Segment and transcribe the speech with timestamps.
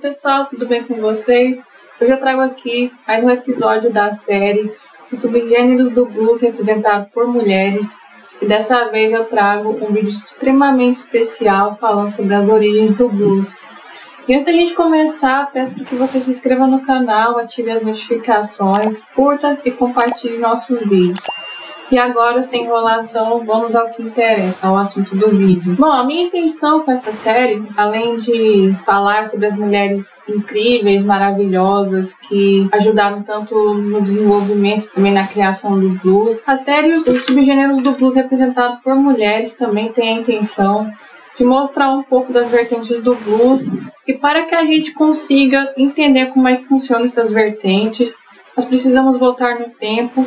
[0.00, 1.60] pessoal, tudo bem com vocês?
[2.00, 4.72] Hoje eu trago aqui mais um episódio da série
[5.10, 7.98] Os Subgêneros do Blues representado por mulheres
[8.40, 13.58] e dessa vez eu trago um vídeo extremamente especial falando sobre as origens do blues.
[14.28, 19.02] E antes da gente começar, peço que você se inscreva no canal, ative as notificações,
[19.16, 21.26] curta e compartilhe nossos vídeos.
[21.90, 25.74] E agora, sem enrolação, vamos ao que interessa, ao assunto do vídeo.
[25.78, 32.12] Bom, a minha intenção com essa série, além de falar sobre as mulheres incríveis, maravilhosas,
[32.12, 37.92] que ajudaram tanto no desenvolvimento, também na criação do blues, a série Os Subgêneros do
[37.92, 40.90] Blues representado por mulheres também tem a intenção
[41.38, 43.70] de mostrar um pouco das vertentes do blues
[44.06, 48.14] e para que a gente consiga entender como é que funcionam essas vertentes,
[48.56, 50.26] nós precisamos voltar no tempo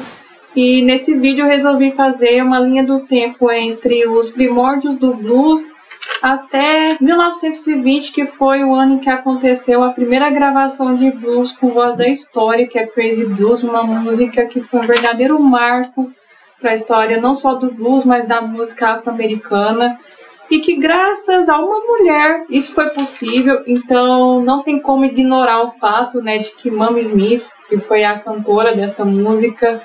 [0.56, 5.74] e nesse vídeo eu resolvi fazer uma linha do tempo entre os primórdios do blues
[6.22, 11.70] até 1920, que foi o ano em que aconteceu a primeira gravação de blues com
[11.70, 16.12] voz da história, que é Crazy Blues, uma música que foi um verdadeiro marco
[16.60, 20.00] para a história não só do blues, mas da música afro-americana.
[20.50, 25.72] E que graças a uma mulher isso foi possível, então não tem como ignorar o
[25.72, 29.82] fato né, de que Mamie Smith, que foi a cantora dessa música,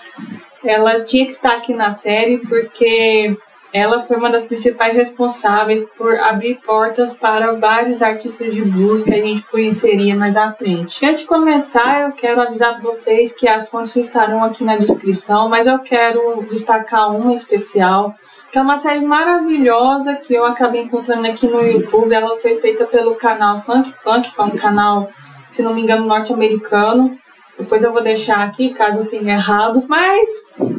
[0.65, 3.39] ela tinha que estar aqui na série porque
[3.73, 9.15] ela foi uma das principais responsáveis por abrir portas para vários artistas de blues que
[9.15, 11.07] a gente conheceria mais à frente.
[11.07, 15.69] Antes de começar, eu quero avisar vocês que as fontes estarão aqui na descrição, mas
[15.69, 18.17] eu quero destacar uma especial,
[18.51, 22.13] que é uma série maravilhosa que eu acabei encontrando aqui no YouTube.
[22.13, 25.09] Ela foi feita pelo canal Funk Punk, que é um canal,
[25.49, 27.17] se não me engano, norte-americano.
[27.59, 29.85] Depois eu vou deixar aqui, caso eu tenha errado.
[29.89, 30.29] Mas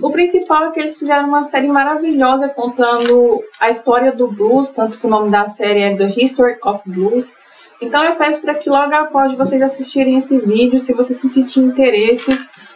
[0.02, 5.00] o principal é que eles fizeram uma série maravilhosa contando a história do blues, tanto
[5.00, 7.34] que o nome da série é The History of Blues.
[7.82, 11.60] Então eu peço para que logo após vocês assistirem esse vídeo, se você se sentir
[11.60, 12.32] interesse,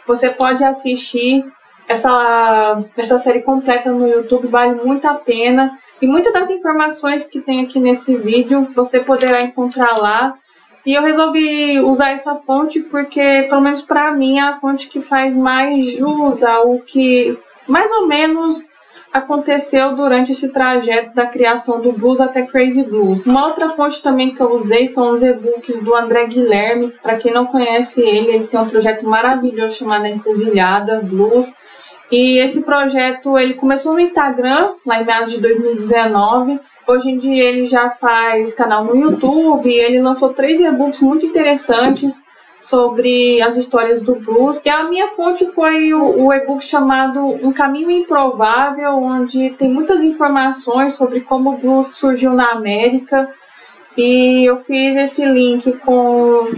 [0.06, 1.44] você pode assistir
[1.88, 5.76] essa, essa série completa no YouTube, vale muito a pena.
[6.00, 10.34] E muitas das informações que tem aqui nesse vídeo você poderá encontrar lá.
[10.84, 15.00] E eu resolvi usar essa fonte porque, pelo menos para mim, é a fonte que
[15.00, 17.38] faz mais jus ao que
[17.68, 18.68] mais ou menos
[19.12, 23.26] aconteceu durante esse trajeto da criação do blues até Crazy Blues.
[23.26, 26.92] Uma outra fonte também que eu usei são os e-books do André Guilherme.
[27.02, 31.54] Para quem não conhece ele, ele tem um projeto maravilhoso chamado Encruzilhada Blues.
[32.10, 37.44] E esse projeto ele começou no Instagram, lá em meados de 2019 Hoje em dia
[37.44, 42.22] ele já faz canal no YouTube, ele lançou três e-books muito interessantes
[42.60, 44.60] sobre as histórias do blues.
[44.64, 50.00] E a minha fonte foi o, o e-book chamado Um Caminho Improvável, onde tem muitas
[50.00, 53.28] informações sobre como o blues surgiu na América.
[53.96, 56.48] E eu fiz esse link com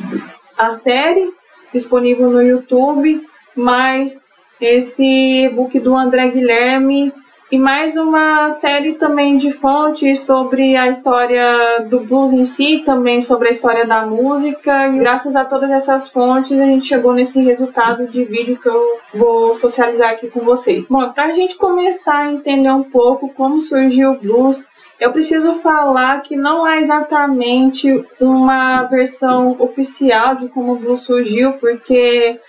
[0.56, 1.32] a série
[1.72, 4.24] disponível no YouTube, mais
[4.60, 5.04] esse
[5.44, 7.12] e-book do André Guilherme
[7.50, 13.20] e mais uma série também de fontes sobre a história do blues em si, também
[13.20, 14.88] sobre a história da música.
[14.88, 18.82] E graças a todas essas fontes, a gente chegou nesse resultado de vídeo que eu
[19.14, 20.88] vou socializar aqui com vocês.
[20.88, 24.66] Bom, para a gente começar a entender um pouco como surgiu o blues,
[24.98, 31.52] eu preciso falar que não há exatamente uma versão oficial de como o blues surgiu,
[31.54, 32.40] porque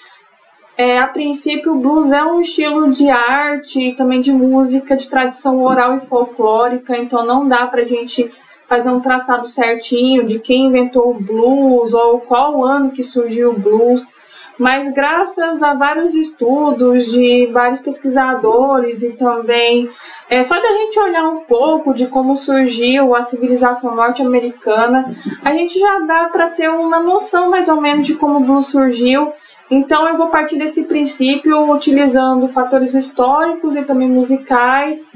[0.78, 5.08] é, a princípio, o blues é um estilo de arte e também de música de
[5.08, 8.30] tradição oral e folclórica, então não dá pra gente
[8.68, 13.60] fazer um traçado certinho de quem inventou o blues ou qual ano que surgiu o
[13.60, 14.06] blues.
[14.58, 19.90] Mas graças a vários estudos de vários pesquisadores e também
[20.30, 25.14] é só da gente olhar um pouco de como surgiu a civilização norte-americana,
[25.44, 28.68] a gente já dá para ter uma noção mais ou menos de como o blues
[28.68, 29.34] surgiu
[29.70, 35.08] então eu vou partir desse princípio utilizando fatores históricos e também musicais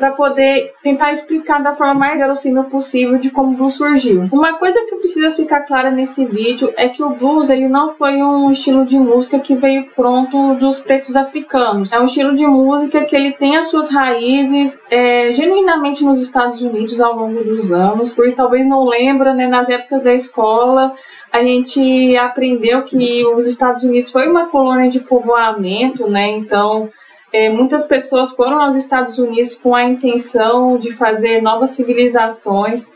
[0.00, 4.26] para poder tentar explicar da forma mais verossímil possível de como o blues surgiu.
[4.32, 8.22] Uma coisa que precisa ficar clara nesse vídeo é que o blues ele não foi
[8.22, 11.92] um estilo de música que veio pronto dos pretos africanos.
[11.92, 16.62] É um estilo de música que ele tem as suas raízes é, genuinamente nos Estados
[16.62, 18.14] Unidos ao longo dos anos.
[18.14, 20.94] Porque talvez não lembra, né, nas épocas da escola
[21.32, 26.28] a gente aprendeu que os Estados Unidos foi uma colônia de povoamento, né?
[26.28, 26.90] Então
[27.32, 32.88] é, muitas pessoas foram aos Estados Unidos com a intenção de fazer novas civilizações.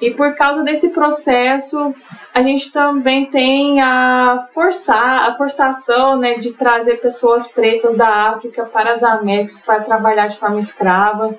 [0.00, 1.94] E por causa desse processo,
[2.34, 8.64] a gente também tem a forçar, a forçação né, de trazer pessoas pretas da África
[8.64, 11.36] para as Américas para trabalhar de forma escrava.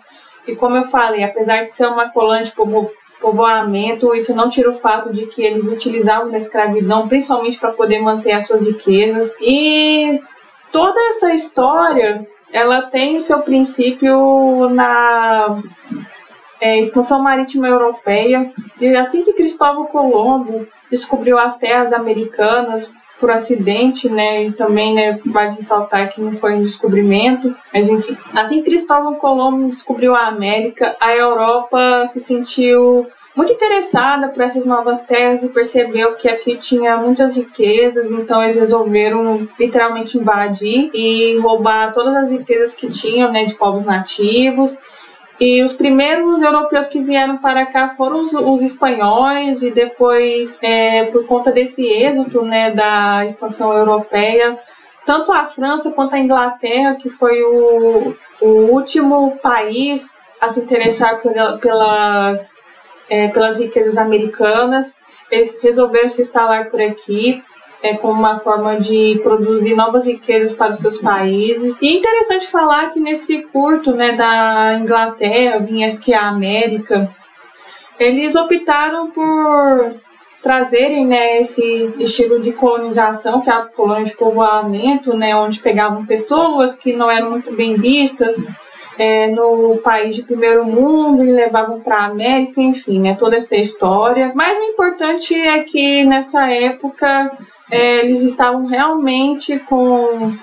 [0.48, 2.54] E como eu falei, apesar de ser uma colônia de
[3.20, 8.00] povoamento, isso não tira o fato de que eles utilizavam a escravidão principalmente para poder
[8.00, 9.36] manter as suas riquezas.
[9.42, 10.22] E
[10.72, 15.62] toda essa história, ela tem o seu princípio na
[16.62, 18.50] é, expansão marítima europeia.
[18.80, 25.20] E assim que Cristóvão Colombo descobriu as terras americanas por acidente, né, e também, né,
[25.26, 30.28] vale ressaltar que não foi um descobrimento, mas enfim, assim que Cristóvão Colombo descobriu a
[30.28, 36.56] América, a Europa se sentiu muito interessada por essas novas terras e percebeu que aqui
[36.58, 43.32] tinha muitas riquezas, então eles resolveram literalmente invadir e roubar todas as riquezas que tinham,
[43.32, 44.78] né, de povos nativos.
[45.38, 51.04] E os primeiros europeus que vieram para cá foram os, os espanhóis, e depois, é,
[51.06, 54.58] por conta desse êxito né, da expansão europeia,
[55.06, 61.22] tanto a França quanto a Inglaterra, que foi o, o último país a se interessar
[61.22, 62.54] por, pelas
[63.10, 64.96] é, pelas riquezas americanas.
[65.32, 67.44] Eles resolveram se instalar por aqui
[67.82, 71.82] é, como uma forma de produzir novas riquezas para os seus países.
[71.82, 77.10] E é interessante falar que nesse curto né, da Inglaterra, vinha aqui a América,
[78.00, 79.96] eles optaram por
[80.42, 86.06] trazerem né, esse estilo de colonização, que é a colônia de povoamento, né, onde pegavam
[86.06, 88.36] pessoas que não eram muito bem vistas,
[88.98, 93.56] é, no país de primeiro mundo e levavam para a América, enfim, né, toda essa
[93.56, 94.32] história.
[94.36, 97.32] Mas o importante é que nessa época
[97.70, 100.34] é, eles estavam realmente com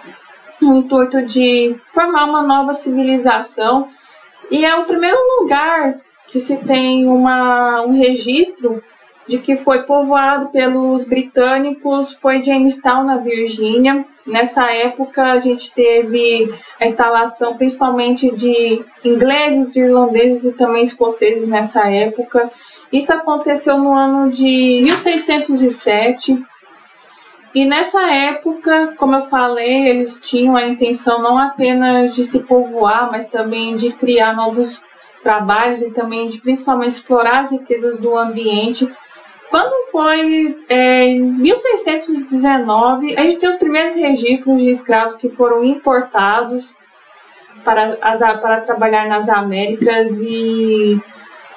[0.61, 3.89] o intuito de formar uma nova civilização
[4.51, 5.97] e é o primeiro lugar
[6.29, 8.83] que se tem uma, um registro
[9.27, 14.05] de que foi povoado pelos britânicos foi Jamestown, na Virgínia.
[14.27, 21.91] Nessa época, a gente teve a instalação principalmente de ingleses, irlandeses e também escoceses nessa
[21.91, 22.51] época.
[22.93, 26.41] Isso aconteceu no ano de 1607.
[27.55, 33.11] E nessa época, como eu falei, eles tinham a intenção não apenas de se povoar,
[33.11, 34.85] mas também de criar novos
[35.23, 38.91] trabalhos e também de principalmente explorar as riquezas do ambiente
[39.53, 45.63] quando foi é, em 1619, a gente tem os primeiros registros de escravos que foram
[45.63, 46.75] importados
[47.63, 50.99] para, as, para trabalhar nas Américas e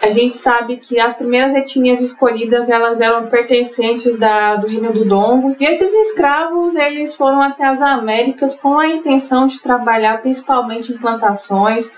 [0.01, 5.06] a gente sabe que as primeiras etnias escolhidas elas eram pertencentes da, do reino do
[5.06, 10.92] Dongo e esses escravos eles foram até as Américas com a intenção de trabalhar principalmente
[10.92, 11.94] em plantações.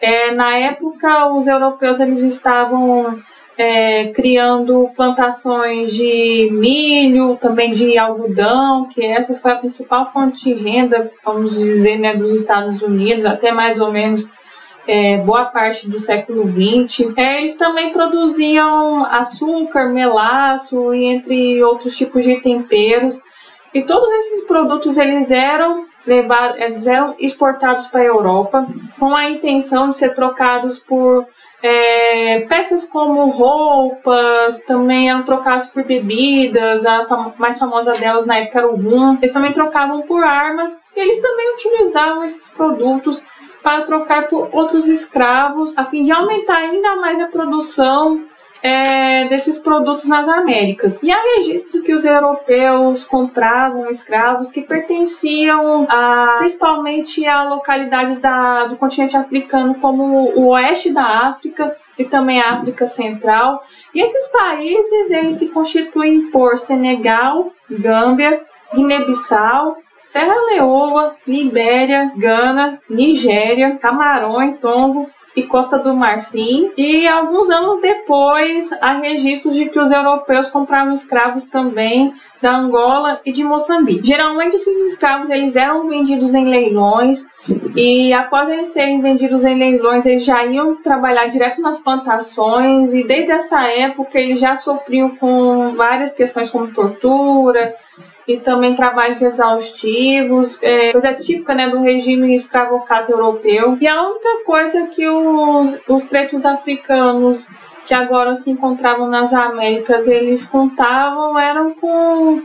[0.00, 3.22] É, na época os europeus eles estavam
[3.56, 10.54] é, criando plantações de milho, também de algodão, que essa foi a principal fonte de
[10.54, 14.30] renda, vamos dizer, né, dos Estados Unidos, até mais ou menos
[14.86, 17.12] é, boa parte do século XX.
[17.16, 23.20] É, eles também produziam açúcar, melaço e entre outros tipos de temperos.
[23.74, 28.66] E todos esses produtos eles eram levados, eles eram exportados para a Europa
[28.98, 31.26] com a intenção de ser trocados por
[31.62, 38.38] é, peças como roupas também eram trocadas por bebidas, a fam mais famosa delas na
[38.38, 39.16] época era o rum.
[39.22, 43.24] Eles também trocavam por armas e eles também utilizavam esses produtos
[43.62, 48.24] para trocar por outros escravos, a fim de aumentar ainda mais a produção
[48.62, 51.02] é, desses produtos nas Américas.
[51.02, 58.66] E há registros que os europeus compravam escravos que pertenciam a, principalmente a localidades da,
[58.66, 63.62] do continente africano, como o oeste da África e também a África Central.
[63.92, 68.40] E esses países eles se constituem por Senegal, Gâmbia,
[68.72, 76.70] Guiné-Bissau, Serra Leoa, Libéria, Gana, Nigéria, Camarões, Tongo, e Costa do Marfim.
[76.76, 83.20] E alguns anos depois, há registros de que os europeus compravam escravos também da Angola
[83.24, 84.06] e de Moçambique.
[84.06, 87.24] Geralmente esses escravos eles eram vendidos em leilões
[87.74, 93.02] e após eles serem vendidos em leilões, eles já iam trabalhar direto nas plantações e
[93.04, 97.74] desde essa época eles já sofriam com várias questões como tortura,
[98.26, 103.76] e também trabalhos exaustivos, é, coisa típica né, do regime escravocrata europeu.
[103.80, 107.46] E a única coisa que os, os pretos africanos
[107.86, 112.42] que agora se encontravam nas Américas, eles contavam eram com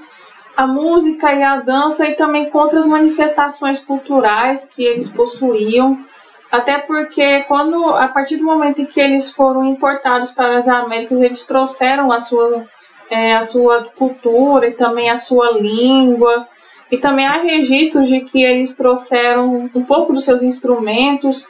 [0.56, 6.04] a música e a dança e também com outras manifestações culturais que eles possuíam.
[6.52, 11.22] Até porque quando a partir do momento em que eles foram importados para as Américas,
[11.22, 12.66] eles trouxeram a sua
[13.10, 16.48] é, a sua cultura e também a sua língua.
[16.92, 21.46] E também há registros de que eles trouxeram um pouco dos seus instrumentos.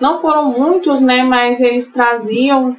[0.00, 2.76] Não foram muitos, né, mas eles traziam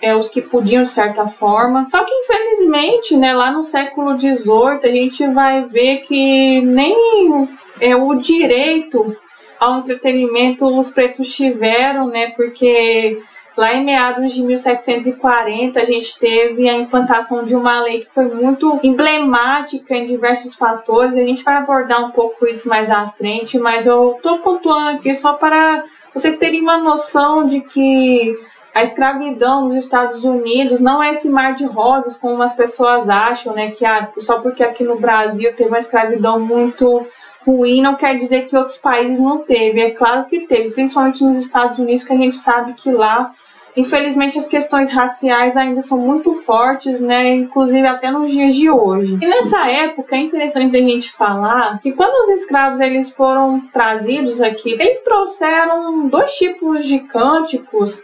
[0.00, 1.86] é, os que podiam de certa forma.
[1.88, 7.48] Só que infelizmente, né, lá no século XVIII a gente vai ver que nem
[7.80, 9.16] é o direito
[9.60, 13.22] ao entretenimento os pretos tiveram, né, porque
[13.56, 18.24] Lá em meados de 1740, a gente teve a implantação de uma lei que foi
[18.24, 21.16] muito emblemática em diversos fatores.
[21.16, 25.14] A gente vai abordar um pouco isso mais à frente, mas eu estou pontuando aqui
[25.14, 28.34] só para vocês terem uma noção de que
[28.74, 33.54] a escravidão nos Estados Unidos não é esse mar de rosas como as pessoas acham,
[33.54, 33.70] né?
[33.72, 37.06] Que ah, só porque aqui no Brasil teve uma escravidão muito
[37.46, 39.80] ruim não quer dizer que outros países não teve.
[39.80, 43.32] É claro que teve, principalmente nos Estados Unidos, que a gente sabe que lá,
[43.76, 47.34] infelizmente, as questões raciais ainda são muito fortes, né?
[47.34, 49.18] Inclusive até nos dias de hoje.
[49.20, 54.40] E nessa época é interessante a gente falar que quando os escravos eles foram trazidos
[54.40, 58.02] aqui, eles trouxeram dois tipos de cânticos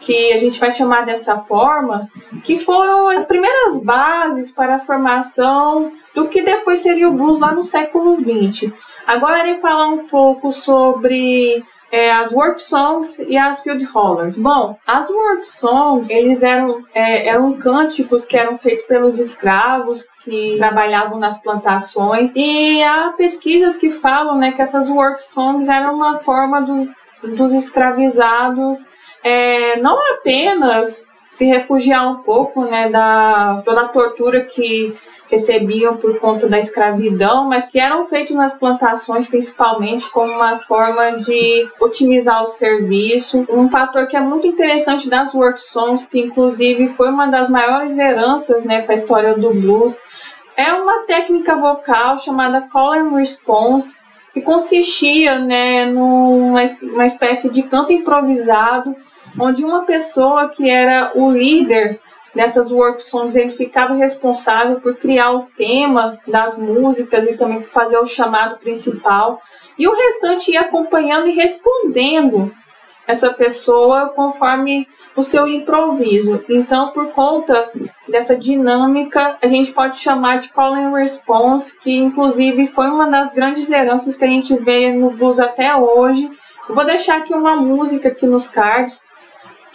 [0.00, 2.08] que a gente vai chamar dessa forma,
[2.44, 7.52] que foram as primeiras bases para a formação do que depois seria o blues lá
[7.52, 8.72] no século XX.
[9.06, 14.36] Agora irei falar um pouco sobre é, as work songs e as field hollers.
[14.36, 20.56] Bom, as work songs eles eram é, eram cânticos que eram feitos pelos escravos que
[20.58, 26.18] trabalhavam nas plantações e há pesquisas que falam né, que essas work songs eram uma
[26.18, 26.88] forma dos,
[27.36, 28.86] dos escravizados
[29.26, 34.96] é, não apenas se refugiar um pouco né, da toda a tortura que
[35.28, 41.16] recebiam por conta da escravidão, mas que eram feitos nas plantações principalmente como uma forma
[41.16, 43.44] de otimizar o serviço.
[43.50, 47.98] Um fator que é muito interessante das work songs, que inclusive foi uma das maiores
[47.98, 49.98] heranças né, para a história do blues,
[50.56, 53.98] é uma técnica vocal chamada call and response,
[54.32, 58.94] que consistia né, numa uma espécie de canto improvisado,
[59.38, 62.00] onde uma pessoa que era o líder
[62.34, 67.68] nessas work songs ele ficava responsável por criar o tema das músicas e também por
[67.68, 69.40] fazer o chamado principal.
[69.78, 72.52] E o restante ia acompanhando e respondendo
[73.06, 76.42] essa pessoa conforme o seu improviso.
[76.48, 77.70] Então, por conta
[78.08, 83.32] dessa dinâmica, a gente pode chamar de call and response, que inclusive foi uma das
[83.32, 86.30] grandes heranças que a gente vê no blues até hoje.
[86.68, 89.05] Eu vou deixar aqui uma música aqui nos cards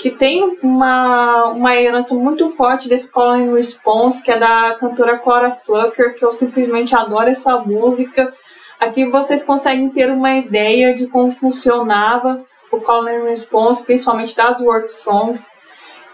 [0.01, 5.19] que tem uma, uma herança muito forte desse Call and Response, que é da cantora
[5.19, 8.33] Cora Flucker, que eu simplesmente adoro essa música.
[8.79, 14.59] Aqui vocês conseguem ter uma ideia de como funcionava o Call and Response, principalmente das
[14.59, 15.47] work songs.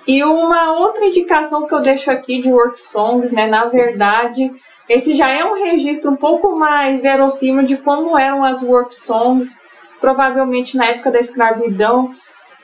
[0.05, 4.51] E uma outra indicação que eu deixo aqui de work songs, né, na verdade,
[4.89, 9.57] esse já é um registro um pouco mais verossímil de como eram as work songs,
[10.01, 12.13] provavelmente na época da escravidão,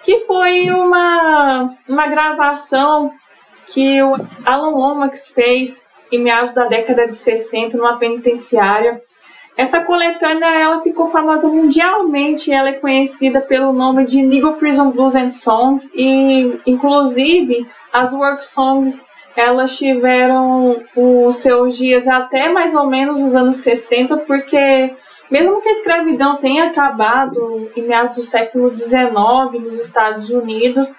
[0.03, 3.11] que foi uma, uma gravação
[3.67, 9.01] que o Alan Lomax fez em meados da década de 60 numa penitenciária.
[9.55, 15.15] Essa coletânea ela ficou famosa mundialmente, ela é conhecida pelo nome de Negro Prison Blues
[15.15, 22.87] and Songs e inclusive as work songs elas tiveram os seus dias até mais ou
[22.87, 24.93] menos os anos 60, porque
[25.33, 30.95] mesmo que a escravidão tenha acabado em meados do século XIX nos Estados Unidos,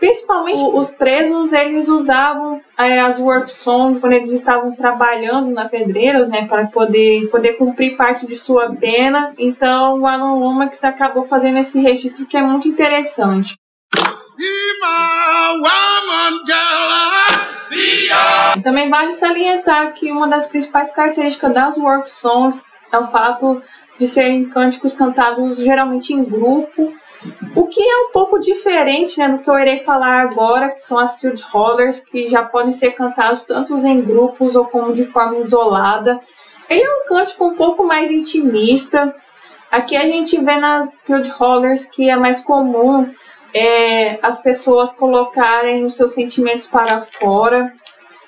[0.00, 6.30] principalmente os presos eles usavam é, as work songs quando eles estavam trabalhando nas pedreiras,
[6.30, 9.34] né, para poder poder cumprir parte de sua pena.
[9.36, 13.56] Então, o Alan Lomax acabou fazendo esse registro que é muito interessante.
[18.62, 23.62] Também vale salientar que uma das principais características das work songs é o fato
[23.98, 26.92] de serem cânticos cantados geralmente em grupo,
[27.54, 30.98] o que é um pouco diferente né, do que eu irei falar agora, que são
[30.98, 35.38] as field hollers, que já podem ser cantados tanto em grupos ou como de forma
[35.38, 36.20] isolada.
[36.68, 39.14] Ele é um cântico um pouco mais intimista.
[39.70, 43.10] Aqui a gente vê nas field hollers que é mais comum
[43.54, 47.72] é, as pessoas colocarem os seus sentimentos para fora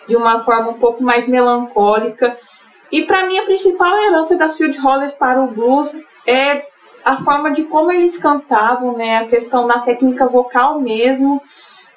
[0.08, 2.38] de uma forma um pouco mais melancólica.
[2.90, 5.95] E para mim a principal herança das Field Hollers para o blues
[6.26, 6.62] é
[7.04, 11.40] a forma de como eles cantavam, né, a questão da técnica vocal mesmo.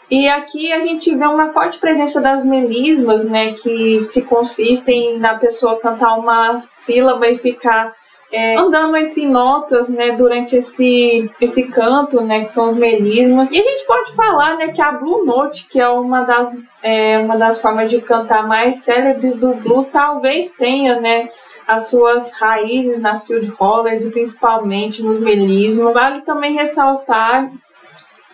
[0.10, 5.38] E aqui a gente vê uma forte presença das melismas, né, que se consistem na
[5.38, 7.94] pessoa cantar uma sílaba e ficar
[8.32, 13.52] é, andando entre notas, né, durante esse, esse canto, né, que são os melismas.
[13.52, 17.20] E a gente pode falar, né, que a Blue Note, que é uma das, é,
[17.20, 21.30] uma das formas de cantar mais célebres do blues, talvez tenha, né,
[21.68, 25.94] as suas raízes nas field rollers e principalmente nos melismos.
[25.94, 27.52] Vale também ressaltar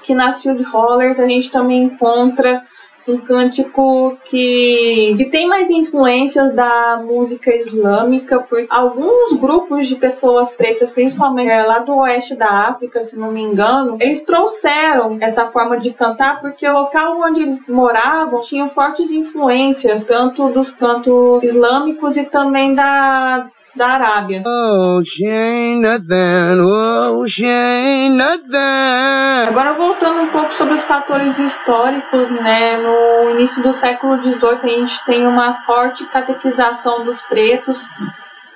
[0.04, 2.64] que nas field rollers a gente também encontra
[3.08, 10.52] um cântico que, que tem mais influências da música islâmica, porque alguns grupos de pessoas
[10.52, 15.48] pretas, principalmente é, lá do oeste da África, se não me engano, eles trouxeram essa
[15.48, 21.44] forma de cantar porque o local onde eles moravam tinha fortes influências, tanto dos cantos
[21.44, 24.44] islâmicos e também da, da Arábia.
[29.48, 32.78] Agora voltando um pouco sobre os fatores históricos, né?
[32.78, 37.86] No início do século XVIII a gente tem uma forte catequização dos pretos.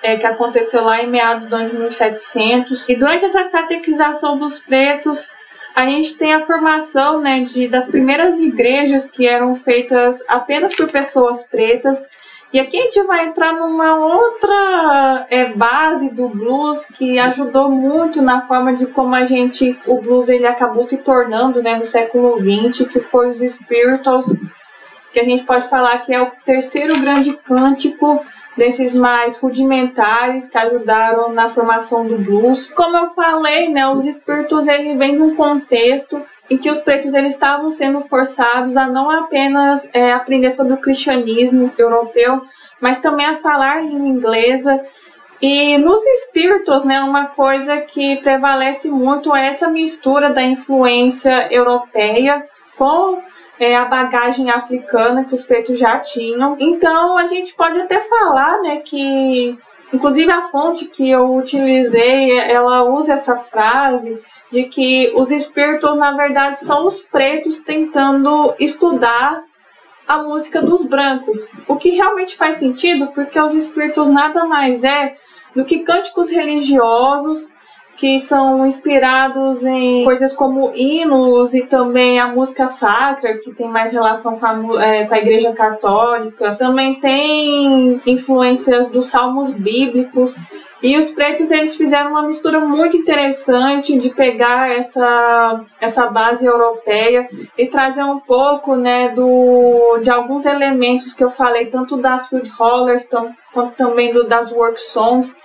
[0.04, 2.90] É, que aconteceu lá em meados do ano de 1700.
[2.90, 5.28] E durante essa catequização dos pretos,
[5.76, 10.90] a gente tem a formação né, de, das primeiras igrejas que eram feitas apenas por
[10.90, 12.04] pessoas pretas
[12.54, 18.22] e aqui a gente vai entrar numa outra é, base do blues que ajudou muito
[18.22, 22.38] na forma de como a gente, o blues ele acabou se tornando né, no século
[22.38, 24.38] XX, que foi os spirituals,
[25.14, 28.22] que a gente pode falar que é o terceiro grande cântico
[28.58, 32.68] desses mais rudimentares que ajudaram na formação do blues.
[32.68, 37.14] Como eu falei, né, os espíritos ele vem de um contexto em que os pretos
[37.14, 42.42] eles estavam sendo forçados a não apenas é, aprender sobre o cristianismo europeu,
[42.82, 44.84] mas também a falar língua inglesa.
[45.42, 52.46] E nos espíritos, né, uma coisa que prevalece muito é essa mistura da influência europeia
[52.78, 53.22] com
[53.58, 56.58] é, a bagagem africana que os pretos já tinham.
[56.60, 59.58] Então a gente pode até falar, né, que
[59.94, 64.20] inclusive a fonte que eu utilizei, ela usa essa frase
[64.52, 69.44] de que os espíritos, na verdade, são os pretos tentando estudar
[70.08, 71.48] a música dos brancos.
[71.68, 75.16] O que realmente faz sentido, porque os espíritos nada mais é
[75.56, 77.50] do que cânticos religiosos
[78.02, 83.92] que são inspirados em coisas como hinos e também a música sacra, que tem mais
[83.92, 86.56] relação com a, é, com a Igreja Católica.
[86.56, 90.36] Também tem influências dos salmos bíblicos.
[90.82, 97.30] E os pretos eles fizeram uma mistura muito interessante de pegar essa, essa base europeia
[97.56, 102.50] e trazer um pouco né, do, de alguns elementos que eu falei, tanto das field
[102.50, 103.08] rollers
[103.54, 105.36] quanto também do, das work songs.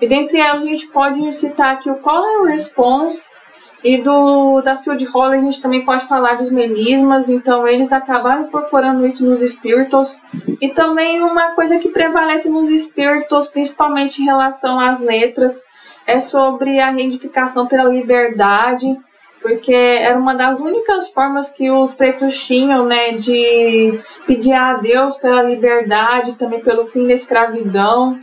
[0.00, 3.28] E dentre elas a gente pode citar aqui o Call and Response,
[3.82, 8.42] e do, das field rollers a gente também pode falar dos melismas, então eles acabaram
[8.42, 10.18] incorporando isso nos spirituals.
[10.60, 15.62] E também uma coisa que prevalece nos spirituals, principalmente em relação às letras,
[16.06, 18.98] é sobre a reivindicação pela liberdade,
[19.40, 25.16] porque era uma das únicas formas que os pretos tinham, né, de pedir a Deus
[25.16, 28.18] pela liberdade, também pelo fim da escravidão.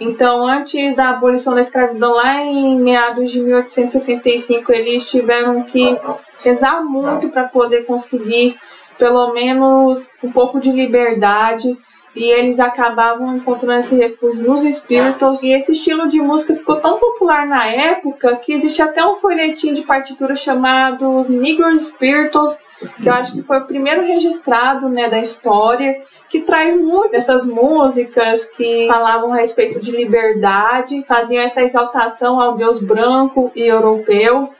[0.00, 5.98] Então, antes da abolição da escravidão, lá em meados de 1865, eles tiveram que
[6.42, 8.56] rezar muito para poder conseguir
[8.98, 11.76] pelo menos um pouco de liberdade
[12.14, 15.42] e eles acabavam encontrando esse refúgio nos Spirituals.
[15.42, 19.74] E esse estilo de música ficou tão popular na época que existe até um folhetim
[19.74, 22.58] de partitura chamado os Negro Spirituals,
[23.02, 27.46] que eu acho que foi o primeiro registrado né, da história, que traz muito dessas
[27.46, 34.50] músicas que falavam a respeito de liberdade, faziam essa exaltação ao Deus branco e europeu.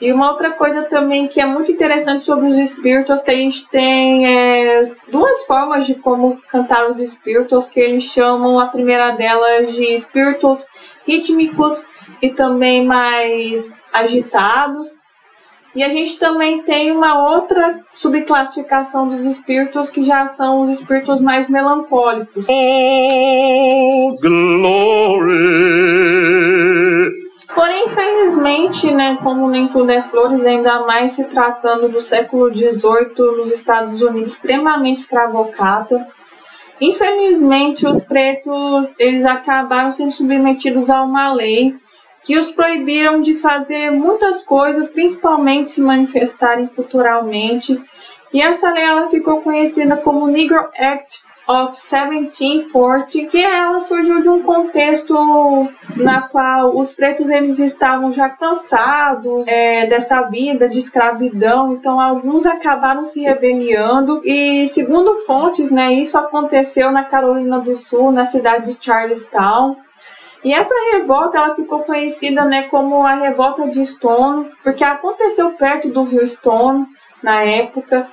[0.00, 3.68] E uma outra coisa também que é muito interessante sobre os espíritos que a gente
[3.68, 9.72] tem é, duas formas de como cantar os espíritos que eles chamam a primeira delas
[9.72, 10.66] de espíritos
[11.06, 11.84] rítmicos
[12.20, 15.04] e também mais agitados.
[15.74, 21.20] E a gente também tem uma outra subclassificação dos espíritos que já são os espíritos
[21.20, 22.46] mais melancólicos.
[22.48, 25.34] Oh, glory!
[27.54, 33.36] Porém, infelizmente, né, como nem tudo é flores, ainda mais se tratando do século XVIII
[33.36, 36.04] nos Estados Unidos, extremamente escravocata,
[36.80, 41.76] infelizmente os pretos eles acabaram sendo submetidos a uma lei
[42.24, 47.80] que os proibiram de fazer muitas coisas, principalmente se manifestarem culturalmente.
[48.32, 54.28] E essa lei ela ficou conhecida como Negro Act of 1740, que ela surgiu de
[54.28, 55.14] um contexto
[55.96, 62.46] na qual os pretos eles estavam já cansados é, dessa vida de escravidão, então alguns
[62.46, 68.74] acabaram se rebeliando e segundo fontes, né, isso aconteceu na Carolina do Sul, na cidade
[68.74, 69.76] de Charlestown.
[70.42, 75.88] E essa revolta ela ficou conhecida né, como a revolta de Stone, porque aconteceu perto
[75.88, 76.86] do rio Stone
[77.22, 78.06] na época.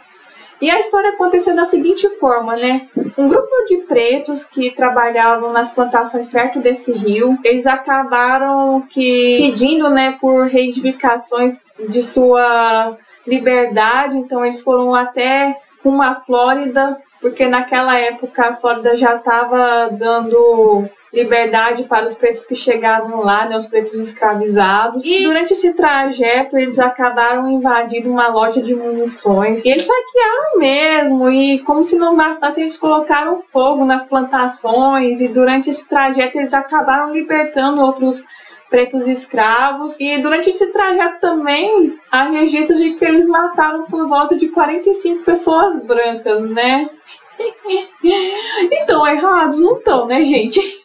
[0.62, 2.88] E a história aconteceu da seguinte forma, né?
[3.18, 9.90] Um grupo de pretos que trabalhavam nas plantações perto desse rio, eles acabaram que pedindo,
[9.90, 12.96] né, por reivindicações de sua
[13.26, 20.88] liberdade, então eles foram até uma Flórida, porque naquela época a Flórida já estava dando
[21.14, 25.06] liberdade para os pretos que chegavam lá, né, os pretos escravizados.
[25.06, 29.66] E durante esse trajeto eles acabaram invadindo uma loja de munições.
[29.66, 35.20] E eles saquearam mesmo, e como se não bastasse, eles colocaram fogo nas plantações.
[35.20, 38.24] E durante esse trajeto eles acabaram libertando outros
[38.70, 40.00] pretos escravos.
[40.00, 45.26] E durante esse trajeto também há registros de que eles mataram por volta de 45
[45.26, 46.90] pessoas brancas, né?
[48.72, 50.81] então, errados não estão, né, gente?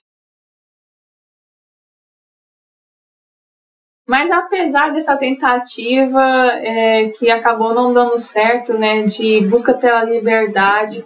[4.07, 6.23] Mas apesar dessa tentativa
[6.63, 11.05] é, que acabou não dando certo, né, de busca pela liberdade,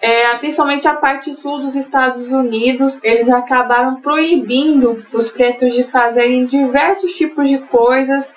[0.00, 6.46] é, principalmente a parte sul dos Estados Unidos, eles acabaram proibindo os pretos de fazerem
[6.46, 8.34] diversos tipos de coisas.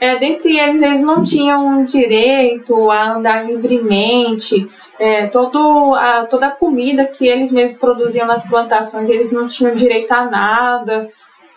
[0.00, 6.50] É, dentre eles, eles não tinham direito a andar livremente, é, todo a, toda a
[6.50, 11.08] comida que eles mesmos produziam nas plantações, eles não tinham direito a nada.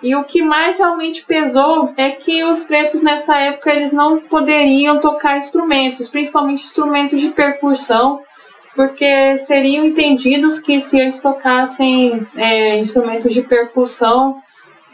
[0.01, 4.99] E o que mais realmente pesou é que os pretos nessa época eles não poderiam
[4.99, 8.21] tocar instrumentos, principalmente instrumentos de percussão,
[8.75, 14.39] porque seriam entendidos que se eles tocassem é, instrumentos de percussão,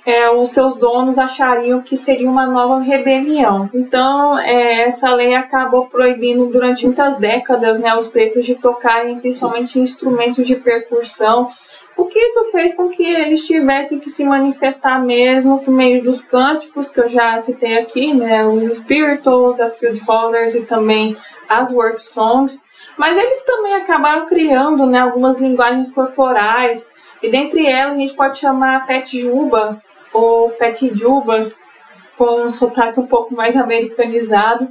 [0.05, 3.69] é, os seus donos achariam que seria uma nova rebelião.
[3.73, 9.79] Então, é, essa lei acabou proibindo durante muitas décadas né, os pretos de tocarem principalmente
[9.79, 11.49] instrumentos de percussão
[11.95, 16.21] o que isso fez com que eles tivessem que se manifestar mesmo por meio dos
[16.21, 21.15] cânticos que eu já citei aqui, né, os spirituals, as field holders e também
[21.47, 22.61] as work songs,
[22.97, 26.89] mas eles também acabaram criando, né, algumas linguagens corporais,
[27.21, 31.51] e dentre elas a gente pode chamar Pet Juba ou Pet Juba,
[32.17, 34.67] com um sotaque um pouco mais americanizado,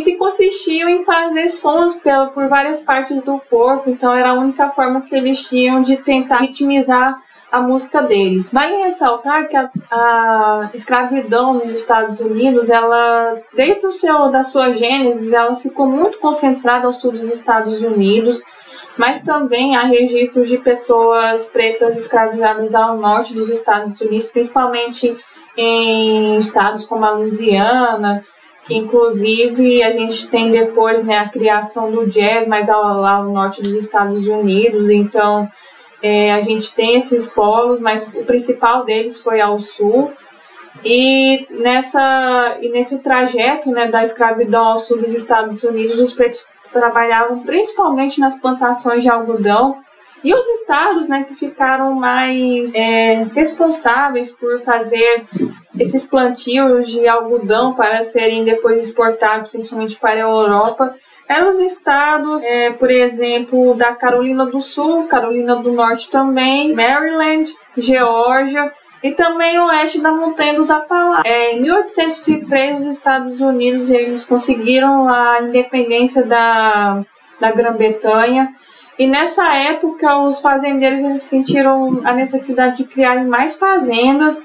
[0.00, 4.68] se consistiam em fazer sons pela, por várias partes do corpo, então era a única
[4.70, 7.16] forma que eles tinham de tentar ritmizar
[7.50, 8.52] a música deles.
[8.52, 14.72] Vale ressaltar que a, a, escravidão nos Estados Unidos, ela desde o seu da sua
[14.74, 18.42] gênese, ela ficou muito concentrada ao sul dos Estados Unidos,
[18.98, 25.16] mas também há registros de pessoas pretas escravizadas ao norte dos Estados Unidos, principalmente
[25.56, 28.22] em estados como a Louisiana,
[28.66, 33.32] que inclusive a gente tem depois né, a criação do jazz mais ao, lá no
[33.32, 35.48] norte dos Estados Unidos, então
[36.02, 40.12] é, a gente tem esses polos, mas o principal deles foi ao sul.
[40.84, 46.44] E, nessa, e nesse trajeto né, da escravidão ao sul dos Estados Unidos, os pretos
[46.70, 49.78] trabalhavam principalmente nas plantações de algodão,
[50.24, 55.24] e os estados né, que ficaram mais é, responsáveis por fazer
[55.78, 60.94] esses plantios de algodão para serem depois exportados, principalmente para a Europa,
[61.28, 67.52] eram os estados, é, por exemplo, da Carolina do Sul, Carolina do Norte também, Maryland,
[67.76, 71.30] Geórgia e também o oeste da Montanha dos Apalaches.
[71.30, 77.02] É, em 1803, os Estados Unidos eles conseguiram a independência da,
[77.40, 78.54] da Grã-Bretanha
[78.98, 84.44] e nessa época, os fazendeiros eles sentiram a necessidade de criarem mais fazendas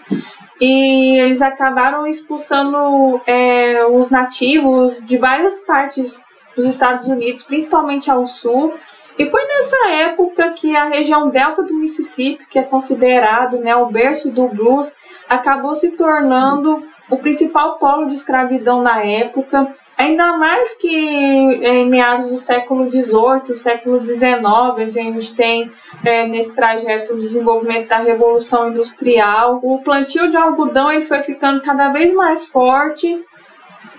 [0.60, 6.24] e eles acabaram expulsando é, os nativos de várias partes
[6.56, 8.74] dos Estados Unidos, principalmente ao sul.
[9.18, 13.88] E foi nessa época que a região delta do Mississippi, que é considerado né, o
[13.88, 14.94] berço do blues,
[15.28, 19.76] acabou se tornando o principal polo de escravidão na época.
[20.02, 24.34] Ainda mais que em meados do século XVIII, século XIX,
[24.80, 25.72] onde a gente tem
[26.04, 31.62] é, nesse trajeto o desenvolvimento da Revolução Industrial, o plantio de algodão ele foi ficando
[31.62, 33.24] cada vez mais forte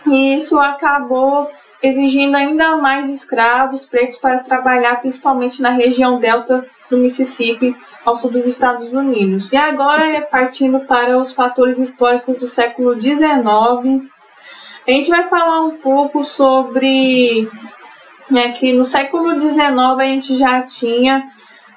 [0.04, 1.48] e isso acabou
[1.80, 8.30] exigindo ainda mais escravos pretos para trabalhar principalmente na região delta do Mississippi, ao sul
[8.30, 9.48] dos Estados Unidos.
[9.52, 14.10] E agora, partindo para os fatores históricos do século XIX,
[14.86, 17.48] a gente vai falar um pouco sobre
[18.30, 21.28] né, que no século XIX a gente já tinha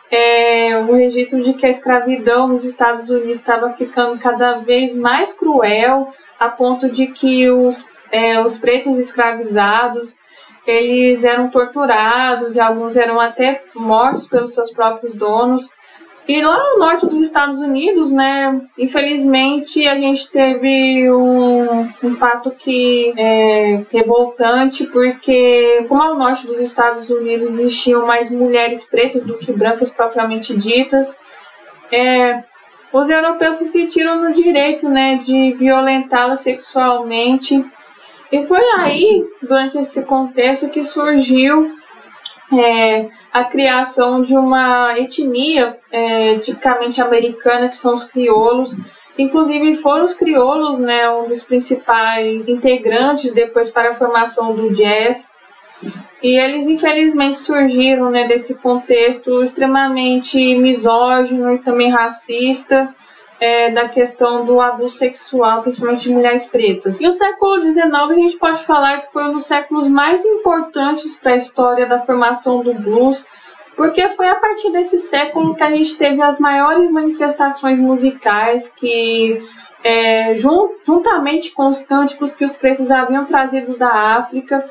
[0.09, 5.33] é, o registro de que a escravidão nos Estados Unidos estava ficando cada vez mais
[5.33, 10.15] cruel, a ponto de que os, é, os pretos escravizados
[10.65, 15.69] eles eram torturados e alguns eram até mortos pelos seus próprios donos.
[16.27, 22.49] E lá no norte dos Estados Unidos, né, infelizmente a gente teve um, um fato
[22.49, 29.37] que é revoltante, porque como ao norte dos Estados Unidos existiam mais mulheres pretas do
[29.37, 31.19] que brancas propriamente ditas,
[31.91, 32.43] é,
[32.91, 37.63] os europeus se sentiram no direito, né, de violentá-las sexualmente.
[38.31, 41.71] E foi aí, durante esse contexto, que surgiu
[42.51, 48.73] é, a criação de uma etnia é, tipicamente americana, que são os crioulos.
[49.17, 55.29] Inclusive foram os crioulos, né, um dos principais integrantes depois para a formação do jazz.
[56.23, 62.95] E eles infelizmente surgiram né, desse contexto extremamente misógino e também racista
[63.39, 67.01] é, da questão do abuso sexual, principalmente de mulheres pretas.
[67.01, 71.15] E o século XIX a gente pode falar que foi um dos séculos mais importantes
[71.15, 73.23] para a história da formação do blues,
[73.75, 79.41] porque foi a partir desse século que a gente teve as maiores manifestações musicais que
[79.83, 84.67] é, juntamente com os cânticos que os pretos haviam trazido da África,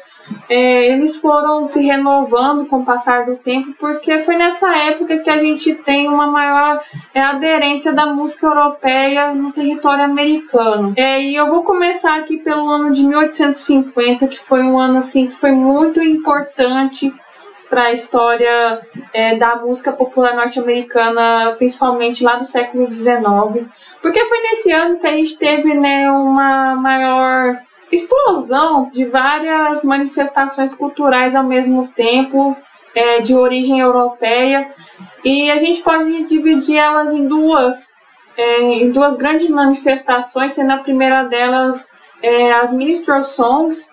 [0.49, 5.31] é, eles foram se renovando com o passar do tempo, porque foi nessa época que
[5.31, 6.83] a gente tem uma maior
[7.15, 10.93] é, aderência da música europeia no território americano.
[10.97, 15.27] É, e eu vou começar aqui pelo ano de 1850, que foi um ano assim
[15.27, 17.13] que foi muito importante
[17.69, 18.81] para a história
[19.13, 23.67] é, da música popular norte-americana, principalmente lá do século XIX,
[24.01, 27.59] porque foi nesse ano que a gente teve né, uma maior
[27.95, 32.57] explosão de várias manifestações culturais ao mesmo tempo,
[32.95, 34.71] é, de origem europeia,
[35.25, 37.93] e a gente pode dividir elas em duas,
[38.37, 41.89] é, em duas grandes manifestações, sendo a primeira delas
[42.23, 43.89] é, as minstrel songs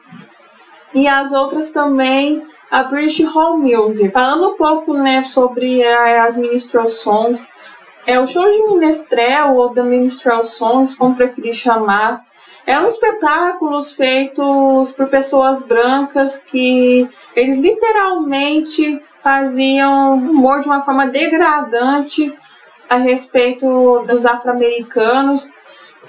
[0.93, 4.09] e as outras também a British Hall Music.
[4.11, 7.51] Falando um pouco né, sobre as minstrel songs,
[8.07, 12.23] é o show de minestrel ou da minstrel songs, como preferir chamar,
[12.65, 22.34] eram espetáculos feitos por pessoas brancas que eles literalmente faziam humor de uma forma degradante
[22.89, 25.52] a respeito dos afro-americanos.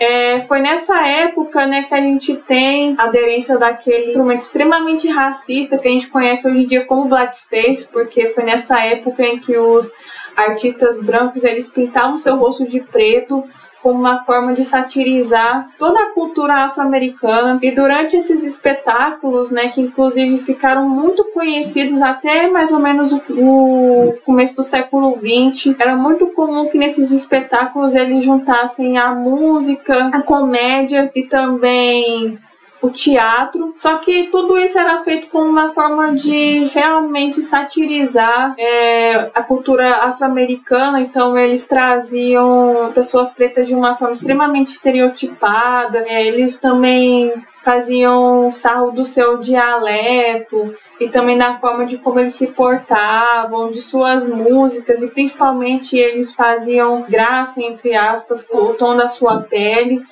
[0.01, 5.79] É, foi nessa época né, que a gente tem a aderência daquele instrumento extremamente racista
[5.79, 9.57] que a gente conhece hoje em dia como blackface, porque foi nessa época em que
[9.57, 9.93] os
[10.35, 13.45] artistas brancos eles pintavam seu rosto de preto
[13.83, 17.59] como uma forma de satirizar toda a cultura afro-americana.
[17.63, 24.15] E durante esses espetáculos, né, que inclusive ficaram muito conhecidos até mais ou menos o,
[24.25, 30.23] começo do século XX, era muito comum que nesses espetáculos eles juntassem a música, a
[30.23, 32.39] comédia e também
[32.83, 33.73] o teatro.
[33.77, 39.97] Só que tudo isso era feito como uma forma de realmente satirizar é, a cultura
[39.99, 41.01] afro-americana.
[41.01, 46.05] Então eles traziam pessoas pretas de uma forma extremamente estereotipada.
[46.09, 52.35] É, eles também faziam sarro do seu dialeto e também da forma de como eles
[52.35, 58.97] se portavam, de suas músicas e principalmente eles faziam graça entre aspas com o tom
[58.97, 60.03] da sua pele.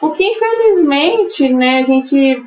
[0.00, 2.44] O que infelizmente, né, a gente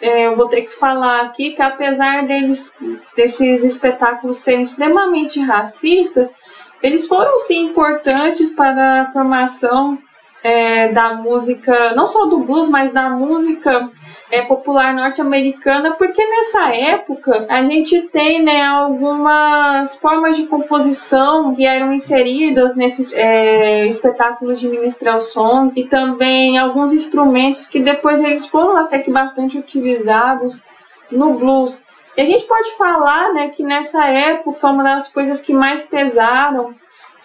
[0.00, 2.76] é, eu vou ter que falar aqui que apesar deles
[3.16, 6.34] desses espetáculos serem extremamente racistas,
[6.82, 9.98] eles foram sim importantes para a formação
[10.42, 13.90] é, da música, não só do blues, mas da música
[14.30, 21.64] é, popular norte-americana, porque nessa época a gente tem né, algumas formas de composição que
[21.64, 28.46] eram inseridas nesses é, espetáculos de minstrel song e também alguns instrumentos que depois eles
[28.46, 30.62] foram até que bastante utilizados
[31.10, 31.82] no blues.
[32.16, 36.74] E a gente pode falar né, que nessa época uma das coisas que mais pesaram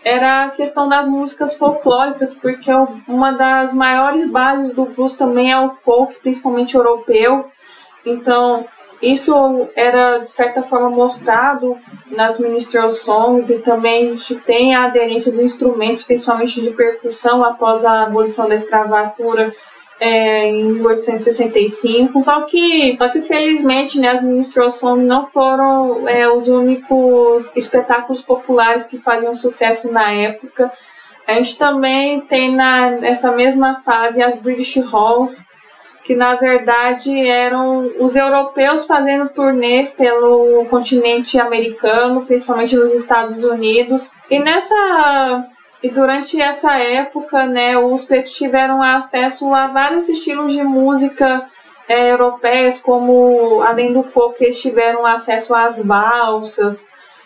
[0.03, 2.71] era a questão das músicas folclóricas, porque
[3.07, 7.49] uma das maiores bases do blues também é o folk, principalmente europeu.
[8.05, 8.65] Então,
[9.01, 14.85] isso era de certa forma mostrado nas minstrel songs e também a gente tem a
[14.85, 19.53] aderência dos instrumentos, principalmente de percussão, após a abolição da escravatura
[20.01, 22.23] é, em 1865.
[22.23, 28.87] Só que, só que felizmente, né, as ministrações não foram é, os únicos espetáculos populares
[28.87, 30.71] que faziam sucesso na época.
[31.27, 35.45] A gente também tem na, nessa mesma fase as British Halls,
[36.03, 44.11] que na verdade eram os europeus fazendo turnês pelo continente americano, principalmente nos Estados Unidos.
[44.31, 45.45] E nessa
[45.83, 51.47] e durante essa época, né, os pretos tiveram acesso a vários estilos de música
[51.87, 56.85] é, europeias, como além do folk, eles tiveram acesso às valsas,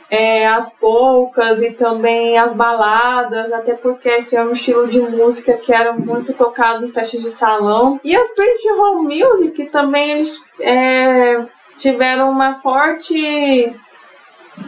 [0.10, 5.54] é, às polcas e também às baladas, até porque esse é um estilo de música
[5.58, 8.00] que era muito tocado em festas de salão.
[8.04, 11.46] E as British Home Music também eles é,
[11.78, 13.76] tiveram uma forte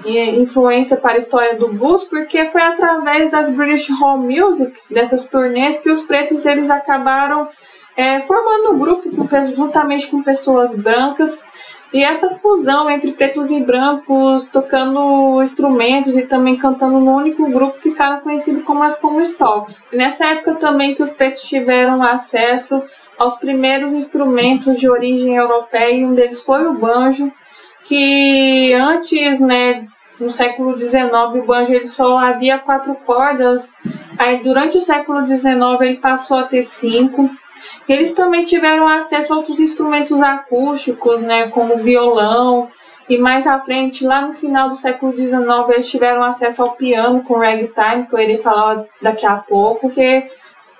[0.05, 5.79] influência para a história do blues, porque foi através das British Home Music, dessas turnês,
[5.79, 7.49] que os pretos eles acabaram
[7.95, 11.41] é, formando um grupo com, juntamente com pessoas brancas.
[11.93, 17.79] E essa fusão entre pretos e brancos tocando instrumentos e também cantando no único grupo
[17.79, 19.85] ficaram conhecidos como as Comstocks.
[19.93, 22.83] Nessa época também que os pretos tiveram acesso
[23.17, 27.31] aos primeiros instrumentos de origem europeia, e um deles foi o banjo,
[27.87, 29.87] que antes, né,
[30.19, 33.71] no século XIX, o banjo ele só havia quatro cordas,
[34.17, 37.29] aí durante o século XIX ele passou a ter cinco,
[37.87, 42.69] eles também tiveram acesso a outros instrumentos acústicos, né, como violão,
[43.09, 47.23] e mais à frente, lá no final do século XIX, eles tiveram acesso ao piano
[47.23, 50.25] com ragtime, que eu irei falar daqui a pouco, que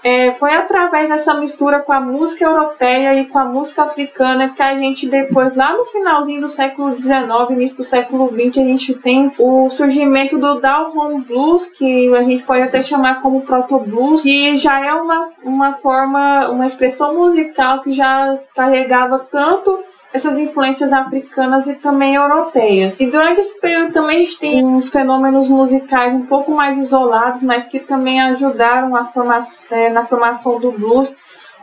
[0.08, 4.62] é, foi através dessa mistura com a música europeia e com a música africana que
[4.62, 8.94] a gente depois, lá no finalzinho do século XIX, início do século XX, a gente
[8.94, 14.22] tem o surgimento do down blues, que a gente pode até chamar como proto blues,
[14.22, 19.78] que já é uma, uma forma, uma expressão musical que já carregava tanto
[20.14, 23.00] essas influências africanas e também europeias.
[23.00, 27.44] E durante esse período também a gente tem uns fenômenos musicais um pouco mais isolados,
[27.44, 29.40] mas que também ajudaram forma,
[29.70, 31.16] é, na formação do blues.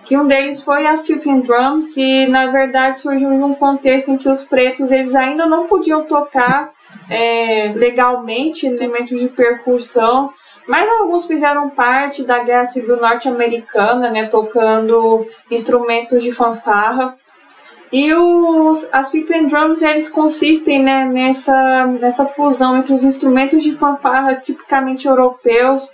[0.05, 4.19] Que um deles foi as Tipping Drums, que na verdade surgiu em um contexto em
[4.19, 6.71] que os pretos eles ainda não podiam tocar
[7.09, 10.31] é, legalmente elementos de percussão,
[10.69, 17.17] mas alguns fizeram parte da Guerra Civil Norte-Americana, né, tocando instrumentos de fanfarra.
[17.95, 23.63] E os, as pipe and drums, eles consistem né, nessa, nessa fusão entre os instrumentos
[23.63, 25.93] de fanfarra tipicamente europeus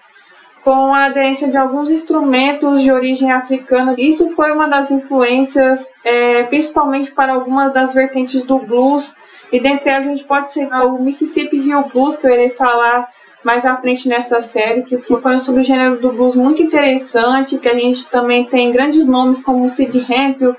[0.65, 3.95] com a aderência de alguns instrumentos de origem africana.
[3.99, 9.15] Isso foi uma das influências, é, principalmente para algumas das vertentes do blues.
[9.53, 13.11] E dentre elas a gente pode citar o Mississippi Hill Blues, que eu irei falar
[13.45, 17.79] mais à frente nessa série, que foi um subgênero do blues muito interessante, que a
[17.79, 20.57] gente também tem grandes nomes como Sid Hempel,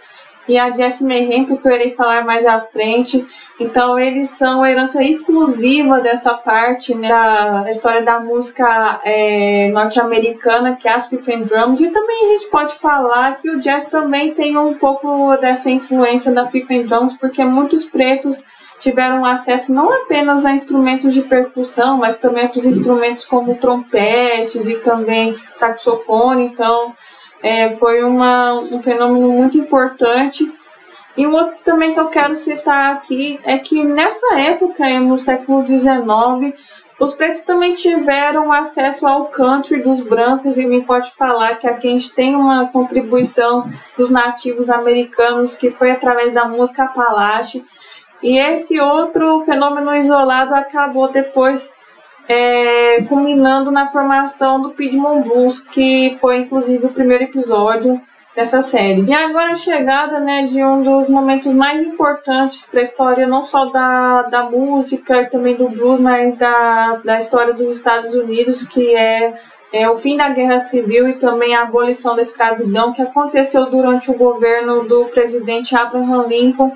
[0.48, 3.26] e a Jesse Mayhem, que eu irei falar mais à frente.
[3.60, 10.88] Então, eles são herança exclusiva dessa parte né, da história da música é, norte-americana, que
[10.88, 11.80] é as Pipe and Drums.
[11.80, 16.32] E também a gente pode falar que o jazz também tem um pouco dessa influência
[16.32, 18.44] da Pipe and Drums, porque muitos pretos
[18.82, 24.76] tiveram acesso não apenas a instrumentos de percussão, mas também a instrumentos como trompetes e
[24.78, 26.46] também saxofone.
[26.46, 26.96] Então,
[27.42, 30.52] é, foi uma, um fenômeno muito importante.
[31.18, 35.66] E um outro também que eu quero citar aqui é que nessa época, no século
[35.68, 36.56] XIX,
[37.00, 41.88] os pretos também tiveram acesso ao country dos brancos e me pode falar que aqui
[41.88, 47.66] a gente tem uma contribuição dos nativos americanos que foi através da música Apalache.
[48.22, 51.76] E esse outro fenômeno isolado acabou depois
[52.32, 58.02] é, culminando na formação do Piedmont Blues, que foi inclusive o primeiro episódio
[58.34, 59.04] dessa série.
[59.04, 63.44] E agora a chegada né, de um dos momentos mais importantes para a história, não
[63.44, 68.64] só da, da música e também do blues, mas da, da história dos Estados Unidos,
[68.64, 69.34] que é,
[69.74, 74.10] é o fim da Guerra Civil e também a abolição da escravidão, que aconteceu durante
[74.10, 76.72] o governo do presidente Abraham Lincoln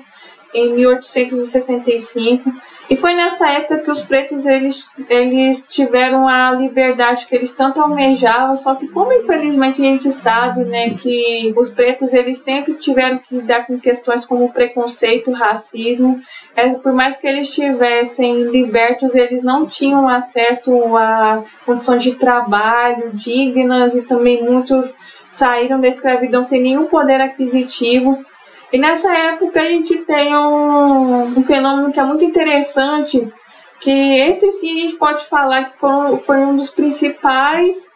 [0.52, 2.52] em 1865
[2.88, 7.80] e foi nessa época que os pretos eles, eles tiveram a liberdade que eles tanto
[7.80, 13.18] almejavam, só que como infelizmente a gente sabe, né, que os pretos eles sempre tiveram
[13.18, 16.20] que lidar com questões como preconceito, racismo,
[16.54, 23.10] é, por mais que eles estivessem libertos, eles não tinham acesso a condições de trabalho
[23.12, 24.94] dignas e também muitos
[25.28, 28.24] saíram da escravidão sem nenhum poder aquisitivo.
[28.72, 33.32] E nessa época a gente tem um, um fenômeno que é muito interessante,
[33.80, 37.94] que esse sim a gente pode falar que foi, foi um dos principais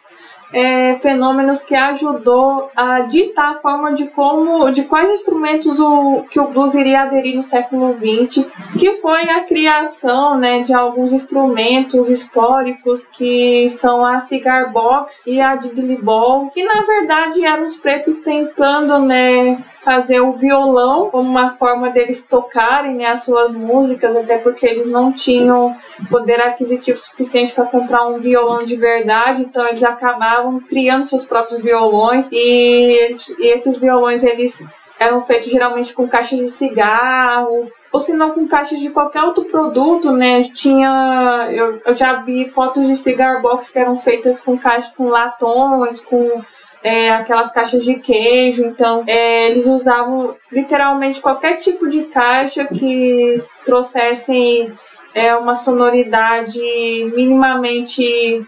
[0.53, 6.39] é, fenômenos que ajudou a ditar a forma de como, de quais instrumentos o, que
[6.39, 8.45] o blues iria aderir no século XX,
[8.77, 15.39] que foi a criação né, de alguns instrumentos históricos que são a cigar box e
[15.39, 21.29] a diddley ball, que na verdade eram os pretos tentando né, fazer o violão como
[21.29, 25.75] uma forma deles tocarem né, as suas músicas, até porque eles não tinham
[26.09, 31.59] poder aquisitivo suficiente para comprar um violão de verdade, então eles acabavam criando seus próprios
[31.59, 34.65] violões e, eles, e esses violões eles
[34.99, 39.45] eram feitos geralmente com caixas de cigarro, ou se não com caixas de qualquer outro
[39.45, 40.43] produto, né?
[40.43, 41.49] Tinha.
[41.51, 45.99] Eu, eu já vi fotos de cigar box que eram feitas com caixas com latões,
[45.99, 46.41] com
[46.83, 48.63] é, aquelas caixas de queijo.
[48.63, 54.73] Então, é, eles usavam literalmente qualquer tipo de caixa que trouxessem
[55.13, 56.59] é, uma sonoridade
[57.13, 58.45] minimamente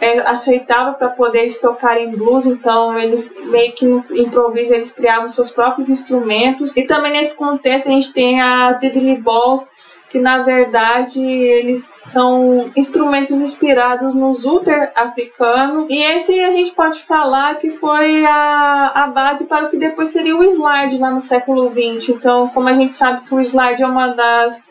[0.00, 3.86] é, aceitava para poder eles tocarem blues, então eles meio que
[4.20, 6.76] improviso, eles criavam seus próprios instrumentos.
[6.76, 9.66] E também nesse contexto a gente tem a diddly balls,
[10.08, 15.86] que na verdade eles são instrumentos inspirados no zuther africano.
[15.88, 20.10] E esse a gente pode falar que foi a, a base para o que depois
[20.10, 22.10] seria o slide lá no século XX.
[22.10, 24.66] Então, como a gente sabe que o slide é uma das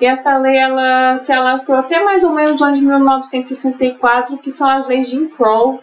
[0.00, 4.50] e essa lei ela se alastrou até mais ou menos no ano de 1964 que
[4.50, 5.80] são as leis de Jim Crow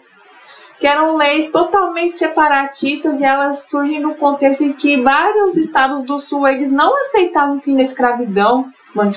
[0.80, 6.18] que eram leis totalmente separatistas e elas surgem no contexto em que vários estados do
[6.18, 9.12] sul eles não aceitavam o fim da escravidão, mano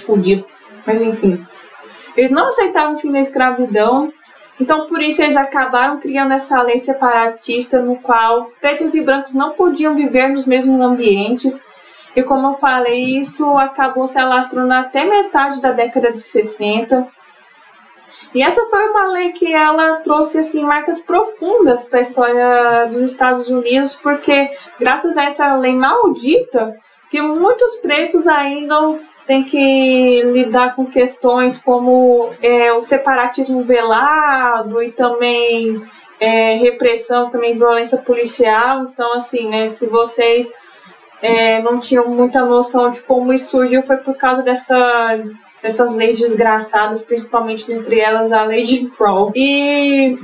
[0.85, 1.45] mas enfim,
[2.17, 4.11] eles não aceitavam o fim da escravidão
[4.61, 9.53] então, por isso, eles acabaram criando essa lei separatista, no qual pretos e brancos não
[9.53, 11.65] podiam viver nos mesmos ambientes.
[12.15, 17.07] E como eu falei, isso acabou se alastrando até metade da década de 60.
[18.33, 23.01] E essa foi uma lei que ela trouxe assim marcas profundas para a história dos
[23.01, 24.49] Estados Unidos, porque
[24.79, 26.77] graças a essa lei maldita,
[27.09, 34.91] que muitos pretos ainda tem que lidar com questões como é, o separatismo velado e
[34.91, 35.81] também
[36.19, 38.83] é, repressão, também violência policial.
[38.83, 40.51] Então, assim, né, se vocês
[41.21, 45.19] é, não tinham muita noção de como isso surgiu, foi por causa dessa,
[45.61, 49.31] dessas leis desgraçadas, principalmente entre elas a lei de Crow.
[49.35, 50.17] E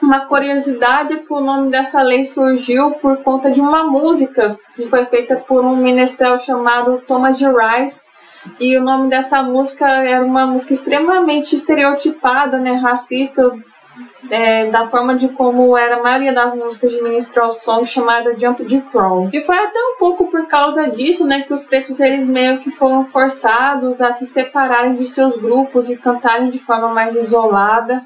[0.00, 4.86] uma curiosidade é que o nome dessa lei surgiu por conta de uma música que
[4.86, 8.02] foi feita por um menestrel chamado Thomas de Rice,
[8.58, 13.52] e o nome dessa música era uma música extremamente estereotipada, né, racista,
[14.30, 18.64] é, da forma de como era a maioria das músicas de Minstrel Song, chamada Jump
[18.64, 19.30] de Crawl.
[19.32, 22.70] E foi até um pouco por causa disso, né, que os pretos eles meio que
[22.70, 28.04] foram forçados a se separarem de seus grupos e cantarem de forma mais isolada.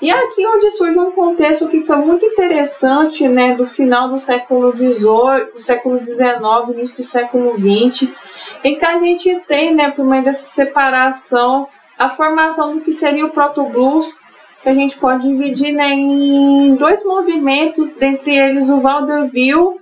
[0.00, 4.70] E aqui onde surge um contexto que foi muito interessante, né, do final do século
[4.70, 8.08] XVIII, do século XIX, início do século XX,
[8.62, 11.66] em que a gente tem, né, por meio dessa separação,
[11.98, 14.16] a formação do que seria o proto-blues,
[14.62, 19.80] que a gente pode dividir né, em dois movimentos, dentre eles o vaudeville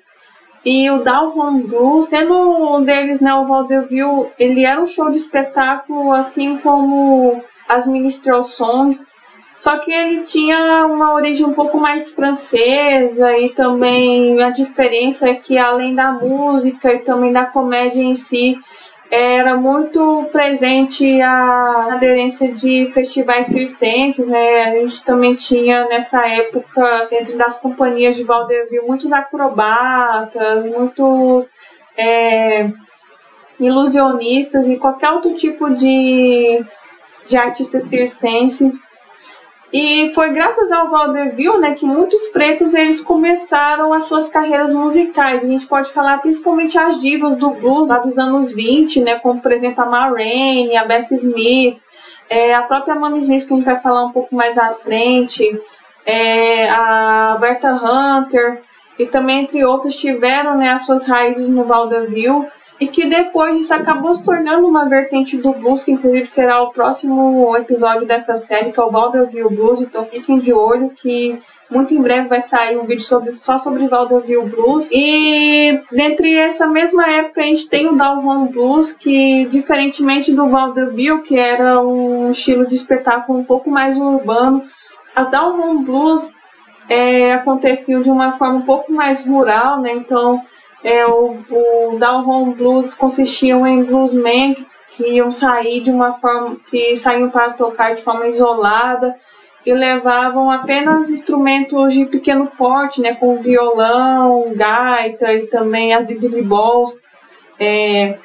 [0.65, 5.11] e o Down Home Blues, sendo um deles, né, o vaudeville, ele era um show
[5.11, 8.99] de espetáculo, assim como as minstrel song,
[9.59, 15.35] só que ele tinha uma origem um pouco mais francesa e também a diferença é
[15.35, 18.59] que além da música e também da comédia em si,
[19.11, 24.65] era muito presente a aderência de festivais circenses, né?
[24.65, 31.51] A gente também tinha nessa época, dentro das companhias de vaudeville, muitos acrobatas, muitos
[31.97, 32.71] é,
[33.61, 36.65] ilusionistas e qualquer outro tipo de,
[37.29, 38.73] de artista circense
[39.73, 45.43] e foi graças ao vaudeville, né, que muitos pretos eles começaram as suas carreiras musicais.
[45.43, 49.41] A gente pode falar principalmente as divas do blues lá dos anos 20, né, como
[49.41, 51.79] por exemplo a Ma Rainey, a Bessie Smith,
[52.31, 55.45] é, a própria Mamie Smith que a gente vai falar um pouco mais à frente,
[56.05, 58.63] é, a Berta Hunter
[58.99, 62.47] e também entre outros tiveram né, as suas raízes no vaudeville
[62.79, 66.73] e que depois isso acabou se tornando uma vertente do blues, que inclusive será o
[66.73, 71.95] próximo episódio dessa série, que é o Vaudeville Blues, então fiquem de olho que muito
[71.95, 74.89] em breve vai sair um vídeo sobre, só sobre Vaudeville Blues.
[74.93, 80.49] E dentre essa mesma época a gente tem o Down Home Blues, que diferentemente do
[80.49, 84.63] Vaudeville, que era um estilo de espetáculo um pouco mais urbano,
[85.15, 86.33] as Down Home Blues
[86.89, 89.93] é, aconteciam de uma forma um pouco mais rural, né?
[89.93, 90.43] Então
[90.83, 94.67] é, o, o Down Home Blues consistiam em bluesmen
[94.97, 99.15] que iam sair de uma forma que saíam para tocar de forma isolada
[99.65, 106.43] e levavam apenas instrumentos de pequeno porte, né, como violão, gaita e também as diddly
[106.43, 106.97] balls,
[107.59, 108.17] é,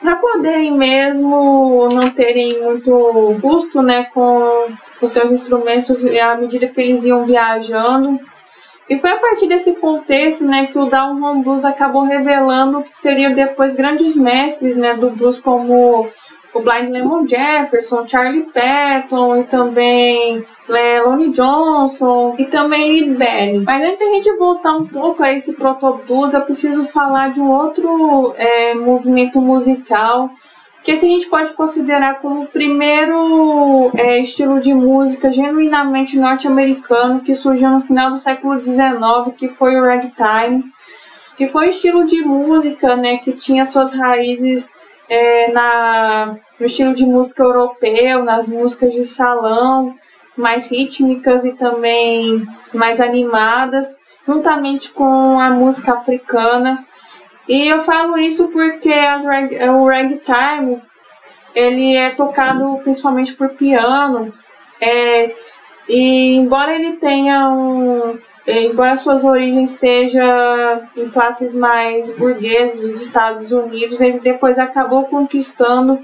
[0.00, 4.68] para poderem mesmo não terem muito custo, né, com
[5.00, 8.20] os seus instrumentos à medida que eles iam viajando
[8.88, 12.96] E foi a partir desse contexto, né, que o Down Home Blues acabou revelando que
[12.96, 16.08] seriam depois grandes mestres, né, do blues como
[16.54, 23.58] o Blind Lemon Jefferson, Charlie Patton e também né, Lonnie Johnson e também Lee Belly.
[23.60, 27.40] Mas antes da gente voltar um pouco a esse proto blues, eu preciso falar de
[27.40, 30.30] um outro é, movimento musical
[30.86, 37.22] que esse a gente pode considerar como o primeiro é, estilo de música genuinamente norte-americano
[37.22, 40.62] que surgiu no final do século XIX, que foi o ragtime,
[41.36, 44.72] que foi um estilo de música né, que tinha suas raízes
[45.08, 49.92] é, na, no estilo de música europeu, nas músicas de salão,
[50.36, 56.85] mais rítmicas e também mais animadas, juntamente com a música africana.
[57.48, 60.82] E eu falo isso porque rag, o ragtime
[61.54, 64.32] ele é tocado principalmente por piano.
[64.80, 65.34] É,
[65.88, 70.22] e embora ele tenha um, embora suas origens sejam
[70.96, 76.00] em classes mais burguesas dos Estados Unidos, ele depois acabou conquistando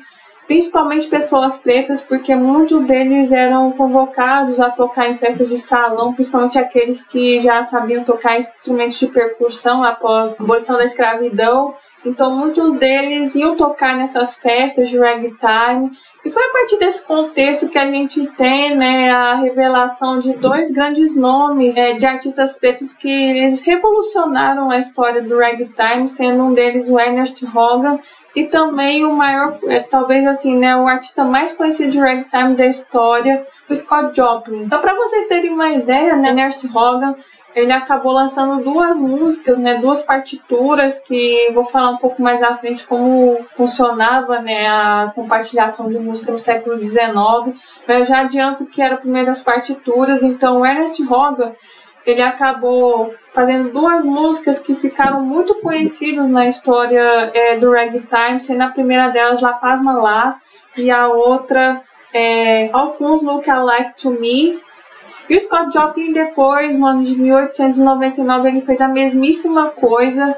[0.53, 6.59] principalmente pessoas pretas, porque muitos deles eram convocados a tocar em festas de salão, principalmente
[6.59, 11.74] aqueles que já sabiam tocar instrumentos de percussão após a abolição da escravidão.
[12.05, 15.92] Então, muitos deles iam tocar nessas festas de ragtime.
[16.24, 20.70] E foi a partir desse contexto que a gente tem né, a revelação de dois
[20.70, 26.53] grandes nomes é, de artistas pretos que eles revolucionaram a história do ragtime, sendo um
[26.53, 28.00] deles o Ernest Hogan
[28.35, 32.66] e também o maior, é, talvez assim, né, o artista mais conhecido de ragtime da
[32.66, 34.64] história, o Scott Joplin.
[34.64, 37.14] Então, para vocês terem uma ideia, né, Ernest Hogan
[37.55, 42.57] ele acabou lançando duas músicas, né, duas partituras que vou falar um pouco mais à
[42.57, 47.55] frente como funcionava, né, a compartilhação de música no século XIX.
[47.87, 51.53] Mas eu já adianto que eram primeiras partituras, então Ernest Hogan
[52.07, 58.62] ele acabou fazendo duas músicas que ficaram muito conhecidas na história é, do ragtime, sendo
[58.62, 60.38] a primeira delas La Paz Malá
[60.76, 61.82] e a outra
[62.12, 64.61] é, Alguns Look Alike to Me,
[65.28, 70.36] e o Scott Joplin depois, no ano de 1899, ele fez a mesmíssima coisa,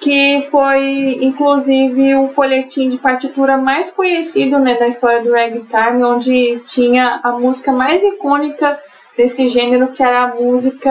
[0.00, 7.20] que foi inclusive o folhetim de partitura mais conhecido né, história do ragtime, onde tinha
[7.22, 8.76] a música mais icônica
[9.16, 10.90] desse gênero, que era a música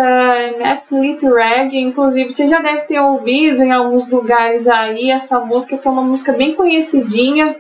[0.59, 1.76] Nat Lip Rag.
[1.76, 6.03] Inclusive, você já deve ter ouvido em alguns lugares aí essa música, que é uma
[6.03, 7.55] música bem conhecidinha.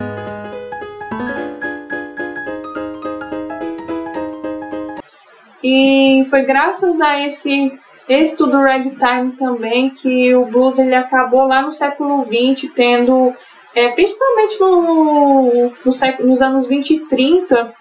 [5.63, 7.71] E foi graças a esse
[8.09, 13.33] êxito do ragtime também que o blues ele acabou lá no século XX tendo,
[13.75, 17.73] é, principalmente no, no século, nos anos 20 e 30,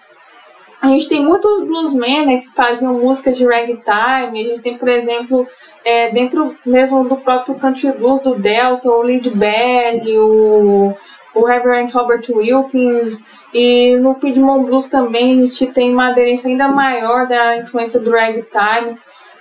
[0.81, 3.85] a gente tem muitos bluesmen né, que faziam música de ragtime.
[4.41, 5.47] A gente tem, por exemplo,
[5.85, 10.95] é, dentro mesmo do próprio country blues do Delta, o Lead Belly, o,
[11.35, 13.19] o Reverend Robert Wilkins.
[13.53, 18.09] E no Piedmont Blues também a gente tem uma aderência ainda maior da influência do
[18.09, 18.97] ragtime.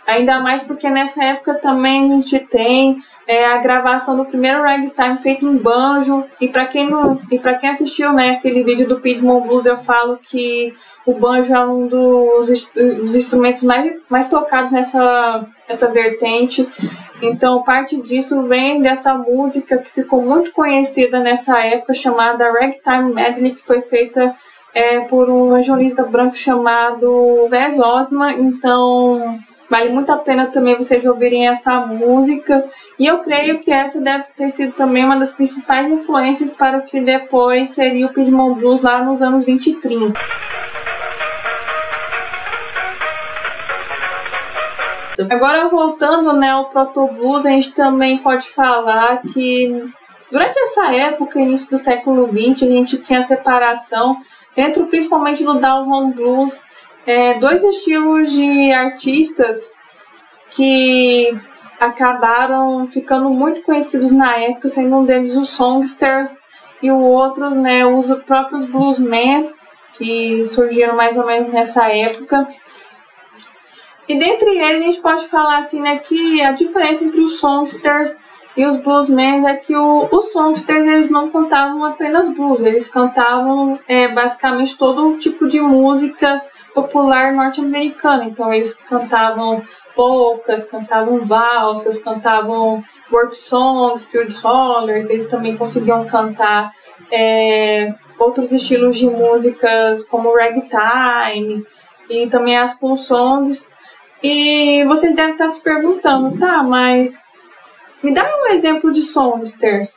[0.07, 5.22] Ainda mais porque nessa época também a gente tem é, a gravação do primeiro ragtime
[5.22, 6.22] feito em banjo.
[6.38, 6.91] E para quem
[7.61, 10.74] quem assistiu, né, aquele vídeo do Piedmont Blues, eu falo que
[11.07, 16.66] o banjo é um dos, dos instrumentos mais, mais tocados nessa, nessa vertente.
[17.22, 23.55] Então, parte disso vem dessa música que ficou muito conhecida nessa época, chamada Ragtime Medley,
[23.55, 24.34] que foi feita
[24.74, 28.32] é, por um evangelista branco chamado Wes Osman.
[28.38, 29.38] Então,
[29.68, 32.64] vale muito a pena também vocês ouvirem essa música.
[32.98, 36.82] E eu creio que essa deve ter sido também uma das principais influências para o
[36.82, 40.49] que depois seria o Piedmont Blues lá nos anos 20 e 30.
[45.29, 49.93] Agora, voltando né, ao Proto Blues, a gente também pode falar que
[50.31, 54.16] durante essa época, início do século XX, a gente tinha separação
[54.55, 56.62] dentro principalmente do Down Home Blues,
[57.07, 59.71] é, dois estilos de artistas
[60.51, 61.37] que
[61.79, 66.39] acabaram ficando muito conhecidos na época, sendo um deles os songsters
[66.83, 69.53] e o outro, né, os próprios bluesmen
[69.97, 72.47] que surgiram mais ou menos nessa época.
[74.11, 78.19] E dentre eles a gente pode falar assim, né, que a diferença entre os songsters
[78.57, 83.79] e os bluesmen é que o, os songsters eles não cantavam apenas blues, eles cantavam
[83.87, 86.43] é, basicamente todo tipo de música
[86.75, 88.25] popular norte-americana.
[88.25, 89.63] Então eles cantavam
[89.95, 92.83] polcas, cantavam valsas, cantavam
[93.13, 96.73] work songs, field hollers, eles também conseguiam cantar
[97.13, 101.65] é, outros estilos de músicas como ragtime
[102.09, 103.71] e também as punk songs.
[104.23, 107.21] E vocês devem estar se perguntando, tá, mas
[108.03, 109.89] me dá um exemplo de songster.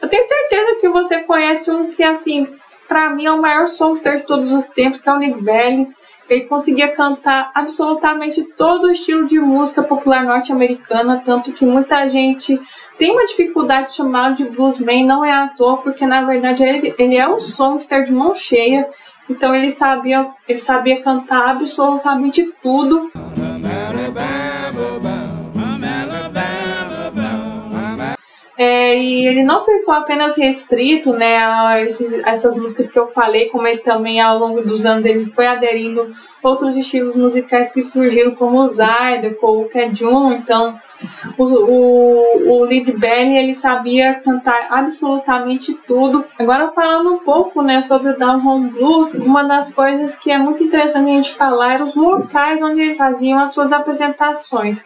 [0.00, 2.48] Eu tenho certeza que você conhece um que, assim,
[2.86, 5.88] para mim é o maior songster de todos os tempos, que é o Nick Valley.
[6.28, 12.60] Ele conseguia cantar absolutamente todo o estilo de música popular norte-americana, tanto que muita gente
[12.98, 16.94] tem uma dificuldade de chamá-lo de bluesman, não é à toa, porque na verdade ele,
[16.98, 18.88] ele é um songster de mão cheia,
[19.28, 23.10] então ele sabia, ele sabia cantar absolutamente tudo.
[28.58, 33.06] É, e ele não ficou apenas restrito né, a, esses, a essas músicas que eu
[33.08, 36.10] falei, como ele também ao longo dos anos ele foi aderindo
[36.42, 40.78] outros estilos musicais que surgiram, como o Zydeco, o Kejun, então
[41.36, 46.24] o, o, o Lead Belly ele sabia cantar absolutamente tudo.
[46.38, 50.38] Agora falando um pouco né, sobre o Down Home Blues, uma das coisas que é
[50.38, 54.84] muito interessante a gente falar eram os locais onde eles faziam as suas apresentações.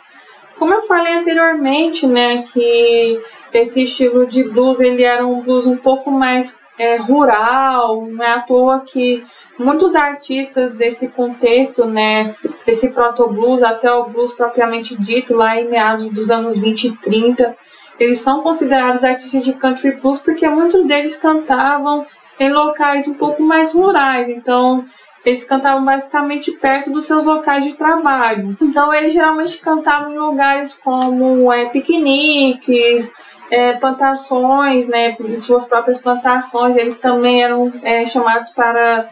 [0.59, 3.21] Como eu falei anteriormente, né, que
[3.53, 8.33] esse estilo de blues ele era um blues um pouco mais é, rural, não é
[8.33, 9.23] à toa que
[9.59, 12.35] muitos artistas desse contexto, né,
[12.65, 17.55] desse proto-blues até o blues propriamente dito, lá em meados dos anos 20 e 30,
[17.99, 22.07] eles são considerados artistas de country blues porque muitos deles cantavam
[22.39, 24.87] em locais um pouco mais rurais, então
[25.23, 28.57] eles cantavam basicamente perto dos seus locais de trabalho.
[28.59, 33.13] Então eles geralmente cantavam em lugares como é, piqueniques,
[33.51, 39.09] é, plantações, né, suas próprias plantações, eles também eram é, chamados para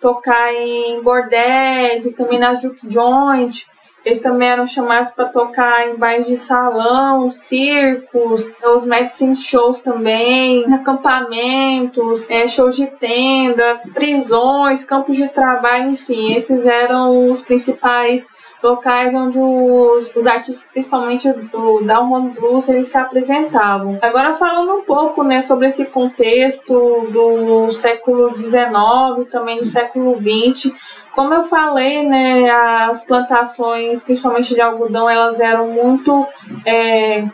[0.00, 3.66] tocar em bordéis e também na juke joint.
[4.02, 10.64] Eles também eram chamados para tocar em bairros de salão, circos, os medicine shows também,
[10.72, 18.26] acampamentos, é, shows de tenda, prisões, campos de trabalho, enfim, esses eram os principais
[18.62, 23.98] locais onde os, os artistas, principalmente do Down Home Blues, eles se apresentavam.
[24.02, 30.72] Agora falando um pouco, né, sobre esse contexto do século XIX, também do século XX,
[31.14, 36.26] como eu falei, né, as plantações, principalmente de algodão, elas eram muito
[36.64, 37.24] é,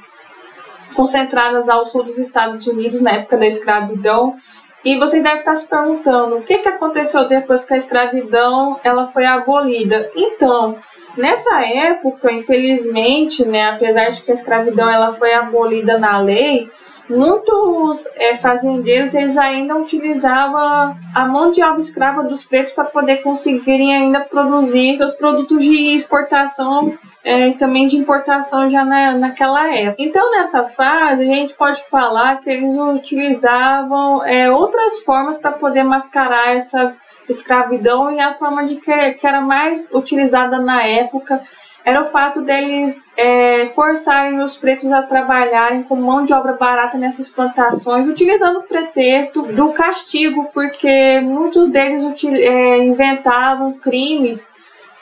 [0.95, 4.37] concentradas ao sul dos Estados Unidos na época da escravidão.
[4.85, 9.09] E vocês devem estar se perguntando o que, que aconteceu depois que a escravidão ela
[9.09, 10.11] foi abolida.
[10.15, 10.79] Então,
[11.17, 16.71] Nessa época, infelizmente, né, apesar de que a escravidão ela foi abolida na lei,
[17.09, 23.19] muitos é, fazendeiros eles ainda utilizavam a mão de obra escrava dos pretos para poder
[23.19, 29.75] conseguirem ainda produzir seus produtos de exportação é, e também de importação já na, naquela
[29.75, 29.97] época.
[29.99, 35.83] Então, nessa fase, a gente pode falar que eles utilizavam é, outras formas para poder
[35.83, 36.95] mascarar essa
[37.29, 41.43] escravidão e a forma de que, que era mais utilizada na época
[41.87, 46.99] era o fato deles é, forçarem os pretos a trabalharem com mão de obra barata
[46.99, 54.51] nessas plantações, utilizando o pretexto do castigo, porque muitos deles é, inventavam crimes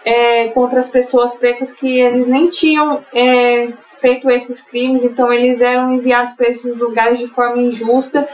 [0.05, 5.63] é, contra as pessoas pretas que eles nem tinham é, feito esses crimes, então eles
[5.63, 8.29] eram enviados para esses lugares de forma injusta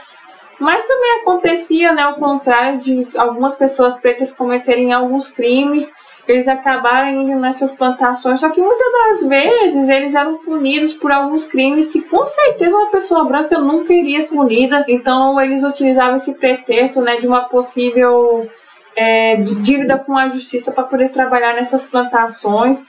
[0.61, 5.92] mas também acontecia né, o contrário de algumas pessoas pretas cometerem alguns crimes,
[6.28, 11.44] eles acabarem indo nessas plantações, só que muitas das vezes eles eram punidos por alguns
[11.44, 16.34] crimes que com certeza uma pessoa branca nunca iria ser punida, então eles utilizavam esse
[16.34, 18.48] pretexto né, de uma possível
[18.94, 22.84] é, dívida com a justiça para poder trabalhar nessas plantações.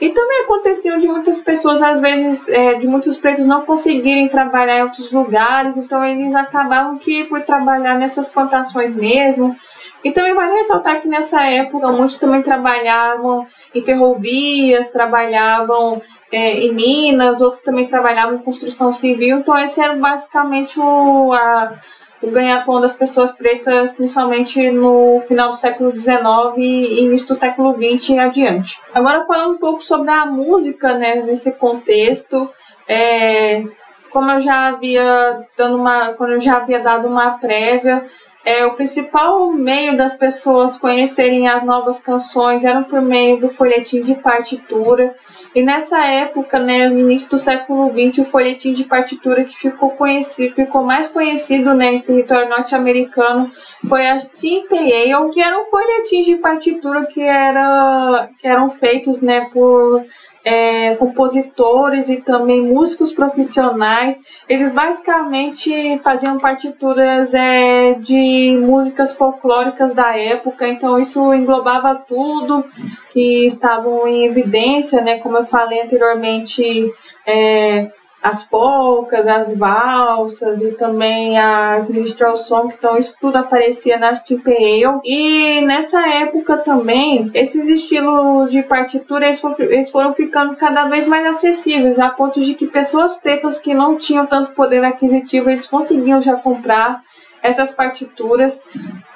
[0.00, 4.78] E também aconteceu de muitas pessoas, às vezes, é, de muitos pretos não conseguirem trabalhar
[4.78, 9.54] em outros lugares, então eles acabavam que por trabalhar nessas plantações mesmo.
[10.02, 16.00] E também vale ressaltar que nessa época muitos também trabalhavam em ferrovias, trabalhavam
[16.32, 21.74] é, em minas, outros também trabalhavam em construção civil, então esse era basicamente o, a,
[22.22, 26.20] o ganha-pão das pessoas pretas, principalmente no final do século XIX
[26.56, 28.80] e início do século XX e adiante.
[28.94, 32.50] Agora falando um pouco sobre a música, né, nesse contexto,
[32.86, 33.64] é,
[34.10, 38.04] como eu já havia dando uma, quando eu já havia dado uma prévia,
[38.44, 44.02] é, o principal meio das pessoas conhecerem as novas canções era por meio do folhetim
[44.02, 45.14] de partitura.
[45.54, 49.90] E nessa época, né, no início do século XX, o folhetim de partitura que ficou
[49.90, 53.50] conhecido, ficou mais conhecido né, em território norte-americano
[53.88, 59.48] foi a Tim Yale, que eram folhetins de partitura que, era, que eram feitos né,
[59.52, 60.04] por
[60.44, 64.20] é, compositores e também músicos profissionais.
[64.48, 72.64] Eles basicamente faziam partituras é, de músicas folclóricas da época, então isso englobava tudo
[73.12, 75.18] que estavam em evidência, né?
[75.18, 76.90] Como eu falei anteriormente,
[77.26, 77.90] é,
[78.22, 85.00] as polcas, as valsas e também as minstrel songs, então isso tudo aparecia nas Ale.
[85.04, 91.98] E nessa época também, esses estilos de partitura eles foram ficando cada vez mais acessíveis,
[91.98, 96.36] a ponto de que pessoas pretas que não tinham tanto poder aquisitivo, eles conseguiam já
[96.36, 97.00] comprar
[97.42, 98.60] essas partituras.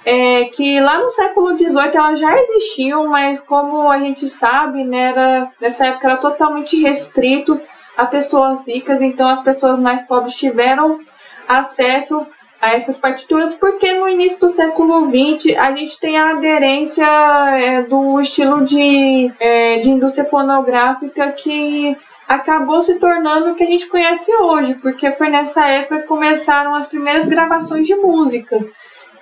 [0.07, 5.09] É, que lá no século XVIII elas já existiam, mas como a gente sabe, né,
[5.09, 7.59] era, nessa época era totalmente restrito
[7.97, 11.01] a pessoas ricas, então as pessoas mais pobres tiveram
[11.49, 12.27] acesso
[12.61, 17.83] a essas partituras, porque no início do século XX a gente tem a aderência é,
[17.83, 23.87] do estilo de, é, de indústria fonográfica que acabou se tornando o que a gente
[23.87, 28.59] conhece hoje, porque foi nessa época que começaram as primeiras gravações de música.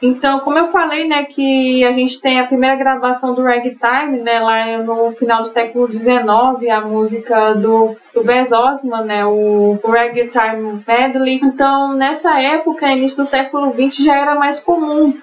[0.03, 4.41] Então, como eu falei, né, que a gente tem a primeira gravação do ragtime, né,
[4.41, 6.19] lá no final do século XIX,
[6.73, 11.39] a música do, do Wes Osman, né, o, o ragtime medley.
[11.41, 15.17] Então, nessa época, início do século XX, já era mais comum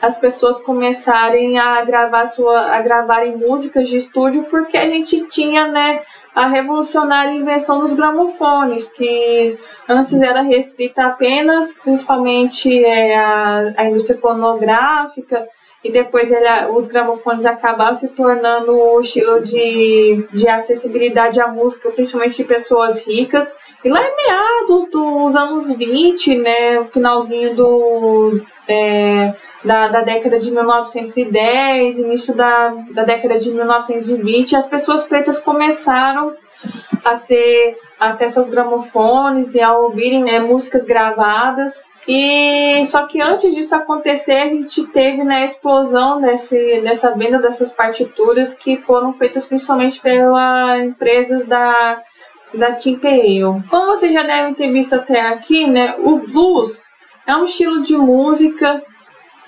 [0.00, 5.66] as pessoas começarem a gravar sua a gravarem músicas de estúdio porque a gente tinha
[5.66, 6.00] né
[6.34, 9.58] a revolucionária invenção dos gramofones, que
[9.88, 15.48] antes era restrita apenas, principalmente é, a, a indústria fonográfica,
[15.82, 21.90] e depois ele, os gramofones acabaram se tornando o estilo de, de acessibilidade à música,
[21.90, 23.50] principalmente de pessoas ricas.
[23.82, 29.34] E lá em meados dos anos 20, né, finalzinho do, é,
[29.64, 36.34] da, da década de 1910, início da, da década de 1920, as pessoas pretas começaram
[37.04, 41.84] a ter acesso aos gramofones e a ouvirem né, músicas gravadas.
[42.08, 47.38] E só que antes disso acontecer, a gente teve né, a explosão desse, dessa venda
[47.38, 52.02] dessas partituras que foram feitas principalmente pelas empresas da,
[52.54, 53.62] da Tim Ale.
[53.68, 56.82] Como vocês já devem ter visto até aqui, né, o blues
[57.26, 58.82] é um estilo de música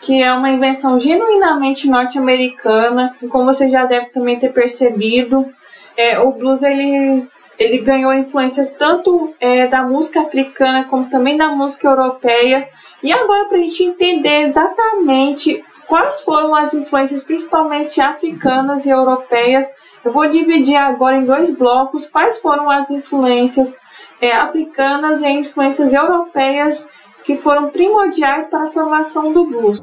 [0.03, 3.17] que é uma invenção genuinamente norte-americana.
[3.31, 5.49] Como você já deve também ter percebido,
[5.97, 7.27] é, o blues ele,
[7.57, 12.69] ele ganhou influências tanto é, da música africana como também da música europeia.
[13.01, 19.73] E agora, para a gente entender exatamente quais foram as influências, principalmente africanas e europeias,
[20.05, 23.77] eu vou dividir agora em dois blocos quais foram as influências
[24.21, 26.89] é, africanas e influências europeias
[27.25, 29.81] que foram primordiais para a formação do blues.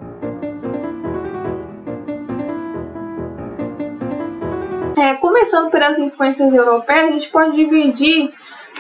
[4.98, 8.34] É, começando pelas influências europeias, a gente pode dividir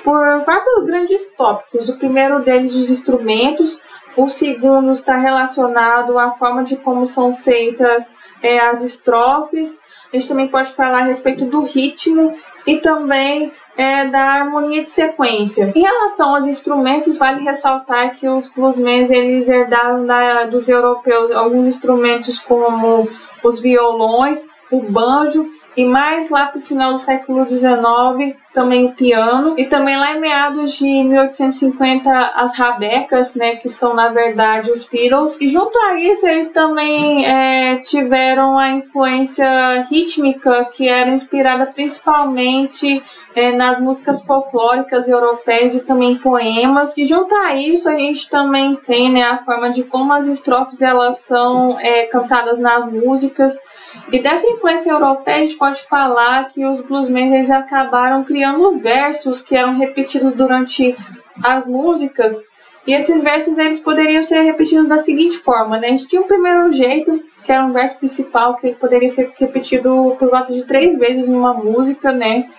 [0.03, 1.87] por quatro grandes tópicos.
[1.87, 3.79] O primeiro deles, os instrumentos.
[4.17, 9.79] O segundo está relacionado à forma de como são feitas é, as estrofes.
[10.11, 12.35] A gente também pode falar a respeito do ritmo
[12.65, 15.71] e também é, da harmonia de sequência.
[15.75, 21.67] Em relação aos instrumentos, vale ressaltar que os bluesmen eles herdaram da, dos europeus alguns
[21.67, 23.07] instrumentos como
[23.43, 28.91] os violões, o banjo e mais lá para o final do século XIX também o
[28.91, 29.53] piano.
[29.57, 34.83] E também lá em meados de 1850 as rabecas, né, que são na verdade os
[34.83, 41.67] fiddles e junto a isso eles também é, tiveram a influência rítmica que era inspirada
[41.67, 43.01] principalmente
[43.35, 46.97] é, nas músicas folclóricas europeias e também poemas.
[46.97, 50.81] E junto a isso a gente também tem né, a forma de como as estrofes
[50.81, 53.57] elas são é, cantadas nas músicas
[54.11, 59.41] e dessa influência europeia, a gente pode falar que os bluesmen eles acabaram criando versos
[59.41, 60.95] que eram repetidos durante
[61.43, 62.35] as músicas.
[62.87, 65.87] E esses versos eles poderiam ser repetidos da seguinte forma, né?
[65.87, 70.15] A gente tinha um primeiro jeito, que era um verso principal, que poderia ser repetido
[70.17, 72.49] por volta de três vezes numa música, né?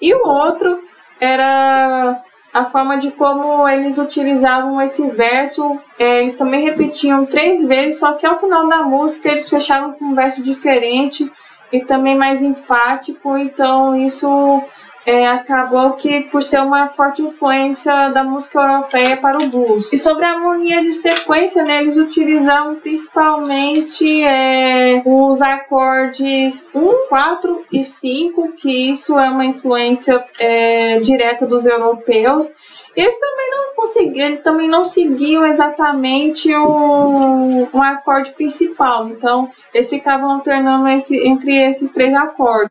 [0.00, 0.80] E o outro
[1.18, 2.20] era
[2.54, 5.76] a forma de como eles utilizavam esse verso.
[5.98, 10.04] É, eles também repetiam três vezes, só que ao final da música eles fechavam com
[10.04, 11.28] um verso diferente
[11.72, 13.36] e também mais enfático.
[13.36, 14.62] Então isso
[15.06, 19.92] é, acabou que por ser uma forte influência da música europeia para o blues.
[19.92, 27.64] E sobre a harmonia de sequência, né, eles utilizavam principalmente é, os acordes 1, 4
[27.72, 32.50] e 5, que isso é uma influência é, direta dos europeus.
[32.96, 39.90] Eles também não conseguiam, eles também não seguiam exatamente um, um acorde principal, então eles
[39.90, 42.68] ficavam alternando esse, entre esses três acordes.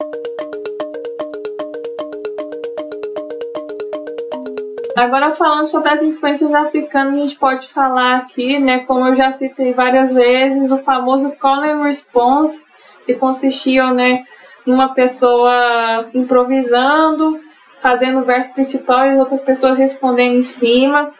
[4.95, 9.31] Agora falando sobre as influências africanas, a gente pode falar aqui, né, como eu já
[9.31, 12.63] citei várias vezes, o famoso call and response,
[13.05, 14.23] que consistia, né,
[14.65, 17.39] numa pessoa improvisando,
[17.81, 21.11] fazendo o verso principal e outras pessoas respondendo em cima.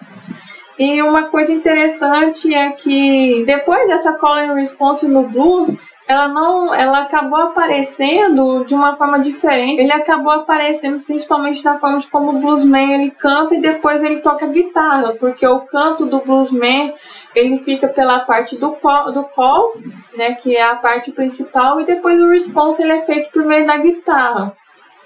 [0.78, 5.78] E uma coisa interessante é que depois dessa call and response no blues,
[6.14, 9.82] ela não, ela acabou aparecendo de uma forma diferente.
[9.82, 14.22] Ele acabou aparecendo principalmente na forma de como o bluesman ele canta e depois ele
[14.22, 16.94] toca guitarra, porque o canto do bluesman
[17.36, 19.74] ele fica pela parte do call, do call,
[20.16, 23.66] né, que é a parte principal, e depois o response ele é feito por meio
[23.66, 24.56] da guitarra.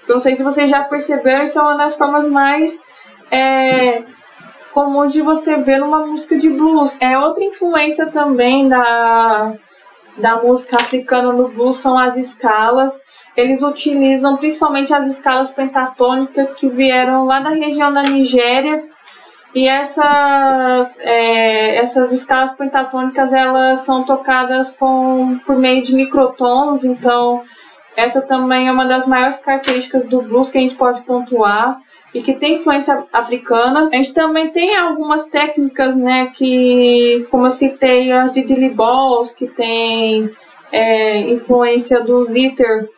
[0.06, 2.80] Não sei se vocês já perceberam, isso é uma das formas mais
[3.30, 4.02] é,
[4.72, 6.98] comuns de você ver numa música de blues.
[7.00, 9.54] É outra influência também da
[10.18, 13.00] da música africana no blues são as escalas.
[13.36, 18.84] Eles utilizam principalmente as escalas pentatônicas que vieram lá da região da Nigéria.
[19.54, 27.42] E essas, é, essas escalas pentatônicas elas são tocadas com, por meio de microtons, então
[27.96, 31.80] essa também é uma das maiores características do blues que a gente pode pontuar
[32.14, 33.88] e que tem influência africana.
[33.92, 39.32] A gente também tem algumas técnicas, né, que, como eu citei, as de Dilly Balls,
[39.32, 40.30] que tem
[40.72, 42.88] é, influência do zither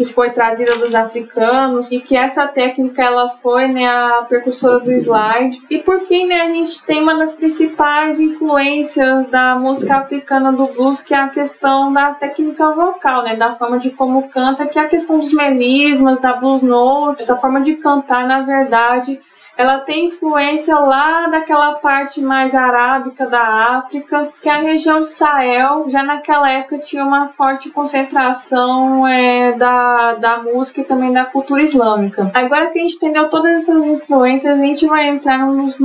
[0.00, 4.90] que foi trazida dos africanos e que essa técnica ela foi né, a percussora do
[4.92, 5.60] slide.
[5.68, 10.64] E por fim, né, a gente tem uma das principais influências da música africana do
[10.68, 14.78] blues, que é a questão da técnica vocal, né, da forma de como canta, que
[14.78, 19.20] é a questão dos melismas, da blues note, essa forma de cantar, na verdade,
[19.60, 23.42] ela tem influência lá daquela parte mais arábica da
[23.76, 29.52] África, que é a região de Sahel, já naquela época tinha uma forte concentração é,
[29.52, 32.30] da, da música e também da cultura islâmica.
[32.32, 35.76] Agora que a gente entendeu todas essas influências, a gente vai entrar num dos,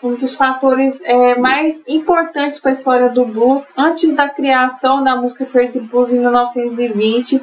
[0.00, 5.16] um dos fatores é, mais importantes para a história do blues, antes da criação da
[5.16, 7.42] música Crazy Blues em 1920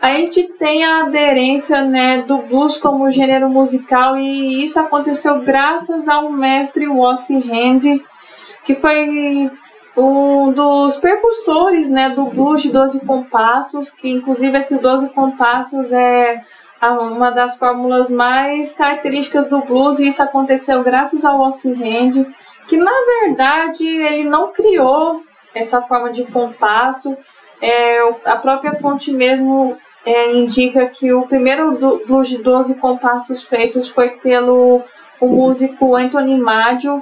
[0.00, 6.08] a gente tem a aderência né, do blues como gênero musical e isso aconteceu graças
[6.08, 8.00] ao mestre Wossi Hand,
[8.64, 9.50] que foi
[9.96, 16.42] um dos precursores né, do blues de 12 compassos, que inclusive esses 12 compassos é
[16.82, 22.26] uma das fórmulas mais características do blues e isso aconteceu graças ao Wossi Hand,
[22.66, 25.22] que na verdade ele não criou
[25.54, 27.16] essa forma de compasso,
[27.62, 33.88] é, a própria fonte mesmo é, indica que o primeiro blues de 12 compassos feitos
[33.88, 34.82] foi pelo
[35.20, 37.00] o músico Anthony Maggio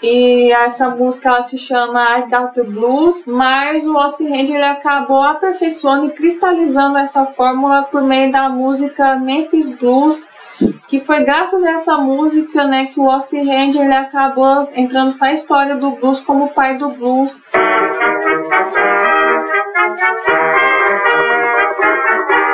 [0.00, 4.64] e essa música ela se chama I Got the Blues, mas o Ossie Hand ele
[4.64, 10.28] acabou aperfeiçoando e cristalizando essa fórmula por meio da música Memphis Blues,
[10.86, 15.28] que foi graças a essa música, né, que o Ossie Hand ele acabou entrando para
[15.28, 17.42] a história do blues como pai do blues.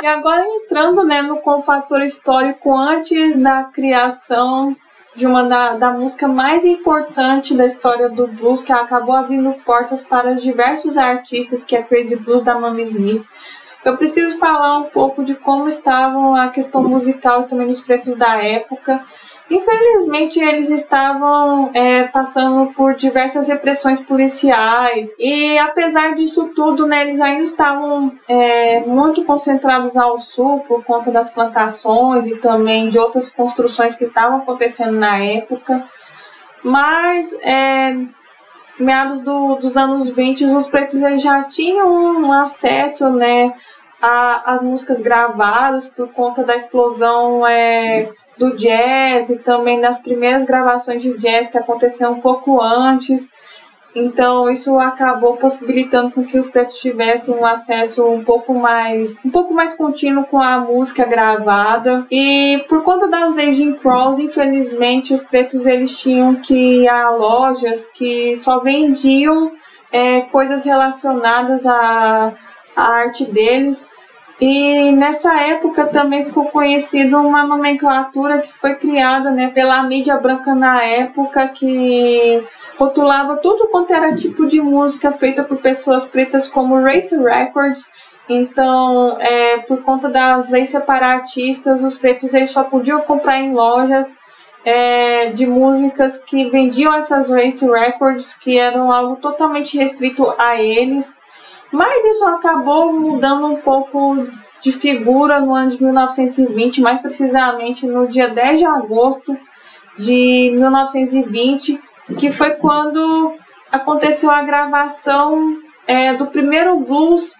[0.02, 4.76] E agora entrando né, no fator histórico antes da criação
[5.14, 10.00] de uma da, da música mais importante da história do blues, que acabou abrindo portas
[10.00, 13.24] para diversos artistas, que é Crazy Blues da Mamie Smith.
[13.84, 18.16] Eu preciso falar um pouco de como estavam a questão musical e também dos pretos
[18.16, 19.04] da época
[19.50, 27.20] Infelizmente, eles estavam é, passando por diversas repressões policiais e, apesar disso tudo, né, eles
[27.20, 33.30] ainda estavam é, muito concentrados ao sul por conta das plantações e também de outras
[33.30, 35.84] construções que estavam acontecendo na época.
[36.62, 37.94] Mas, é,
[38.78, 43.52] meados do, dos anos 20, os pretos já tinham um acesso né,
[44.00, 47.46] às músicas gravadas por conta da explosão.
[47.46, 48.08] É,
[48.38, 53.30] do jazz e também das primeiras gravações de jazz que aconteceu um pouco antes.
[53.94, 59.30] Então isso acabou possibilitando com que os pretos tivessem um acesso um pouco mais um
[59.30, 62.06] pouco mais contínuo com a música gravada.
[62.10, 67.84] E por conta das de Cross, infelizmente os pretos eles tinham que ir a lojas
[67.84, 69.52] que só vendiam
[69.90, 72.32] é, coisas relacionadas à,
[72.74, 73.86] à arte deles
[74.44, 80.52] e nessa época também ficou conhecido uma nomenclatura que foi criada né, pela mídia branca
[80.52, 82.42] na época, que
[82.76, 87.88] rotulava tudo quanto era tipo de música feita por pessoas pretas como Race Records.
[88.28, 94.18] Então, é, por conta das leis separatistas, os pretos eles só podiam comprar em lojas
[94.64, 101.16] é, de músicas que vendiam essas Race Records, que eram algo totalmente restrito a eles.
[101.72, 104.28] Mas isso acabou mudando um pouco
[104.60, 109.36] de figura no ano de 1920, mais precisamente no dia 10 de agosto
[109.98, 111.80] de 1920,
[112.18, 113.34] que foi quando
[113.70, 115.56] aconteceu a gravação
[115.86, 117.34] é, do primeiro blues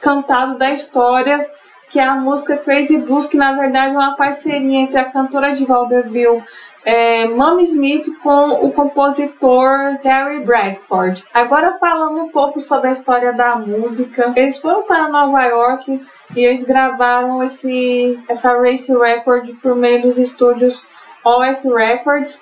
[0.00, 1.48] cantado da história,
[1.88, 5.54] que é a música Crazy Blues, que na verdade é uma parceria entre a cantora
[5.54, 6.42] de Valderbill
[6.86, 7.26] é,
[7.62, 11.24] Smith com o compositor Harry Bradford.
[11.34, 16.00] Agora falando um pouco sobre a história da música, eles foram para Nova York
[16.34, 20.86] e eles gravaram esse essa race record por meio dos estúdios
[21.24, 22.40] Oak Records.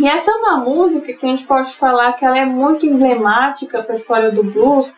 [0.00, 3.82] E essa é uma música que a gente pode falar que ela é muito emblemática
[3.84, 4.96] para a história do blues,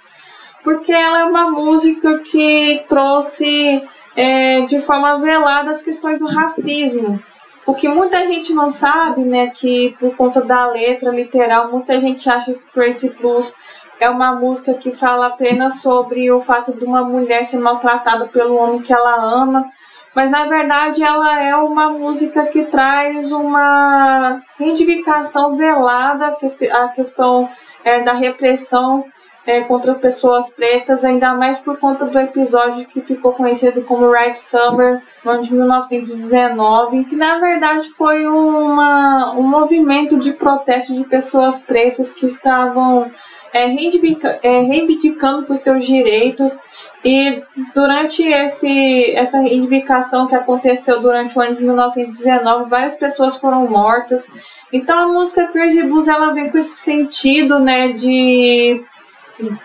[0.64, 3.83] porque ela é uma música que trouxe
[4.16, 7.20] é, de forma velada as questões do racismo.
[7.65, 12.29] O que muita gente não sabe, né, que por conta da letra literal, muita gente
[12.29, 13.55] acha que Crazy Blues
[14.01, 18.57] é uma música que fala apenas sobre o fato de uma mulher ser maltratada pelo
[18.57, 19.71] homem que ela ama,
[20.13, 26.37] mas na verdade ela é uma música que traz uma reivindicação velada
[26.73, 27.49] à questão
[27.85, 29.05] é, da repressão
[29.47, 34.34] é, contra pessoas pretas, ainda mais por conta do episódio que ficou conhecido como Red
[34.34, 41.05] Summer, no ano de 1919, que na verdade foi uma, um movimento de protesto de
[41.05, 43.11] pessoas pretas que estavam
[43.53, 46.59] é, reivindica, é, reivindicando por seus direitos.
[47.05, 47.43] E
[47.74, 54.30] durante esse, essa reivindicação que aconteceu durante o ano de 1919, várias pessoas foram mortas.
[54.72, 58.84] Então a música Crazy Blues ela vem com esse sentido, né, de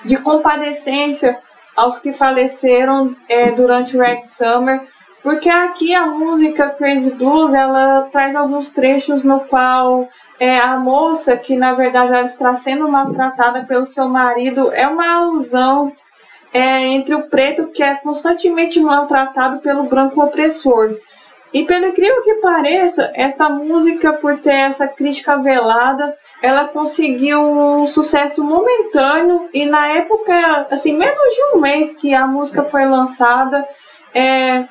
[0.04, 1.40] de compadecência
[1.76, 4.82] aos que faleceram é, durante o Red Summer,
[5.22, 10.08] porque aqui a música Crazy Blues ela traz alguns trechos no qual
[10.40, 15.16] é, a moça que na verdade ela está sendo maltratada pelo seu marido é uma
[15.16, 15.92] alusão
[16.54, 20.98] é, entre o preto que é constantemente maltratado pelo branco opressor.
[21.54, 27.88] E pelo incrível que pareça, essa música, por ter essa crítica velada, ela conseguiu um
[27.88, 33.68] sucesso momentâneo e na época, assim, menos de um mês que a música foi lançada,
[34.14, 34.66] é,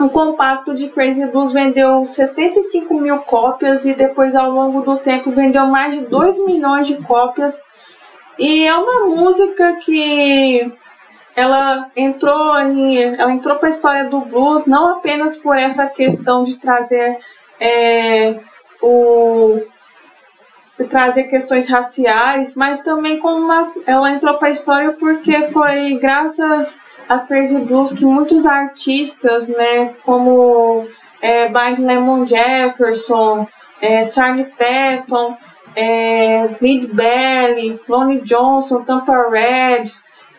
[0.00, 5.30] um compacto de Crazy Blues vendeu 75 mil cópias e depois ao longo do tempo
[5.30, 7.62] vendeu mais de 2 milhões de cópias.
[8.38, 10.72] E é uma música que
[11.36, 16.44] ela entrou em, ela entrou para a história do blues não apenas por essa questão
[16.44, 17.18] de trazer
[17.60, 18.40] é,
[18.80, 19.60] o
[20.88, 26.78] trazer questões raciais, mas também como uma, ela entrou para a história porque foi graças
[27.08, 30.86] a Crazy Blues que muitos artistas, né, como
[31.20, 33.46] é, Blind Lemon Jefferson,
[33.80, 35.36] é, Charlie Patton,
[35.76, 39.84] é, Mid Belly, Lonnie Johnson, Tampa Red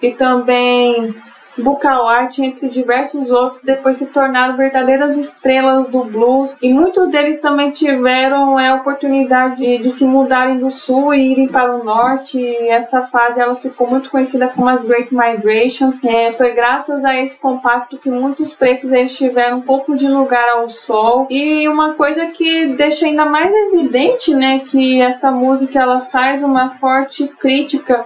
[0.01, 1.15] e também
[1.57, 7.71] Bucauart, entre diversos outros, depois se tornaram verdadeiras estrelas do blues e muitos deles também
[7.71, 12.39] tiveram é, a oportunidade de, de, se mudarem do sul e irem para o norte.
[12.39, 16.03] E essa fase ela ficou muito conhecida como as Great Migrations.
[16.03, 20.49] É, foi graças a esse compacto que muitos pretos eles tiveram um pouco de lugar
[20.49, 21.27] ao sol.
[21.29, 26.71] E uma coisa que deixa ainda mais evidente, né, que essa música ela faz uma
[26.71, 28.05] forte crítica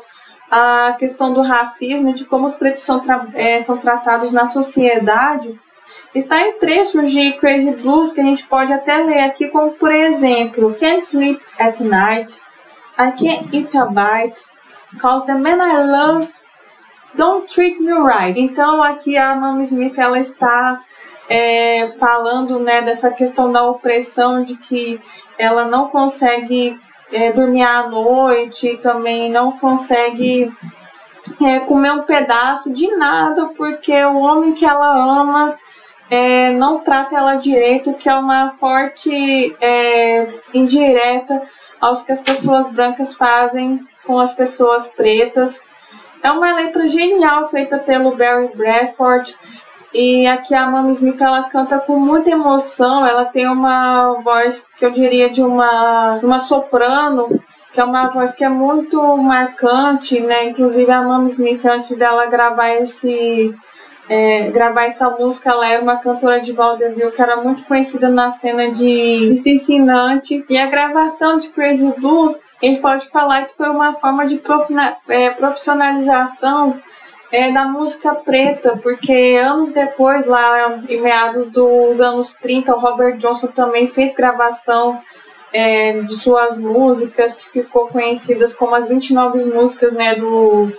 [0.49, 5.59] a questão do racismo, de como os pretos são, tra é, são tratados na sociedade,
[6.13, 9.91] está em trechos de Crazy Blues que a gente pode até ler aqui, como por
[9.91, 12.41] exemplo, Can't sleep at night,
[12.97, 14.43] I can't eat a bite,
[14.99, 16.27] cause the man I love
[17.15, 18.39] don't treat me right.
[18.39, 20.81] Então aqui a Mama Smith ela está
[21.29, 24.99] é, falando né, dessa questão da opressão, de que
[25.37, 26.77] ela não consegue
[27.11, 30.51] é, dormir à noite, também não consegue
[31.41, 35.55] é, comer um pedaço de nada, porque o homem que ela ama
[36.09, 41.41] é, não trata ela direito, que é uma forte é, indireta
[41.79, 45.63] aos que as pessoas brancas fazem com as pessoas pretas.
[46.21, 49.35] É uma letra genial feita pelo Barry Bradford.
[49.93, 54.85] E aqui a Mama Smith ela canta com muita emoção, ela tem uma voz que
[54.85, 57.41] eu diria de uma, uma soprano,
[57.73, 60.45] que é uma voz que é muito marcante, né?
[60.45, 63.53] Inclusive a Mama Smith, antes dela gravar esse.
[64.07, 68.31] É, gravar essa música, ela era uma cantora de vaudeville que era muito conhecida na
[68.31, 70.43] cena de, de Cincinnati.
[70.49, 74.41] E a gravação de Crazy Blues, a gente pode falar que foi uma forma de
[75.09, 76.81] é, profissionalização
[77.31, 83.17] é da música preta, porque anos depois, lá em meados dos anos 30, o Robert
[83.17, 84.99] Johnson também fez gravação
[85.53, 90.71] é, de suas músicas, que ficou conhecidas como as 29 músicas né, do,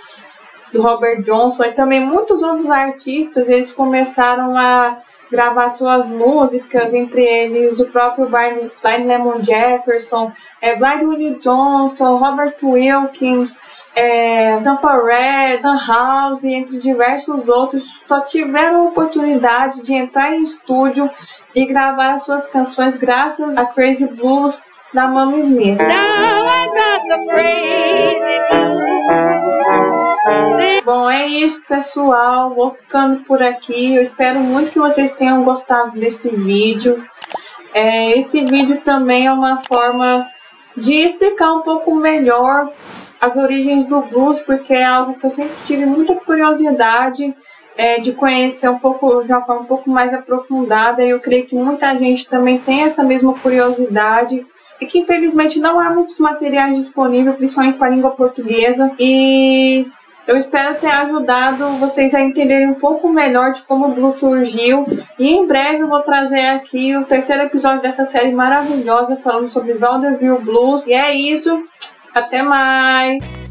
[0.72, 4.98] do Robert Johnson, e também muitos outros artistas, eles começaram a
[5.30, 12.56] gravar suas músicas, entre eles o próprio Blind Lemon Jefferson, é, Blind Willie Johnson, Robert
[12.60, 13.56] Wilkins,
[13.94, 20.42] é, Tampa Red, Sun House, entre diversos outros, só tiveram a oportunidade de entrar em
[20.42, 21.10] estúdio
[21.54, 24.62] e gravar as suas canções graças a Crazy Blues
[24.92, 25.78] da Mama Smith.
[30.84, 32.54] Bom, é isso, pessoal.
[32.54, 33.94] Vou ficando por aqui.
[33.94, 37.04] Eu espero muito que vocês tenham gostado desse vídeo.
[37.72, 40.28] É, esse vídeo também é uma forma
[40.76, 42.70] de explicar um pouco melhor
[43.20, 47.34] as origens do blues, porque é algo que eu sempre tive muita curiosidade
[47.76, 51.04] é, de conhecer um pouco, de uma forma um pouco mais aprofundada.
[51.04, 54.46] E eu creio que muita gente também tem essa mesma curiosidade
[54.80, 58.90] e que infelizmente não há muitos materiais disponíveis, principalmente para a língua portuguesa.
[58.98, 59.86] E
[60.26, 64.86] eu espero ter ajudado vocês a entenderem um pouco melhor de como o blues surgiu.
[65.18, 69.74] E em breve eu vou trazer aqui o terceiro episódio dessa série maravilhosa falando sobre
[69.74, 70.86] Vaudeville Blues.
[70.86, 71.62] E é isso.
[72.14, 73.49] Até mais!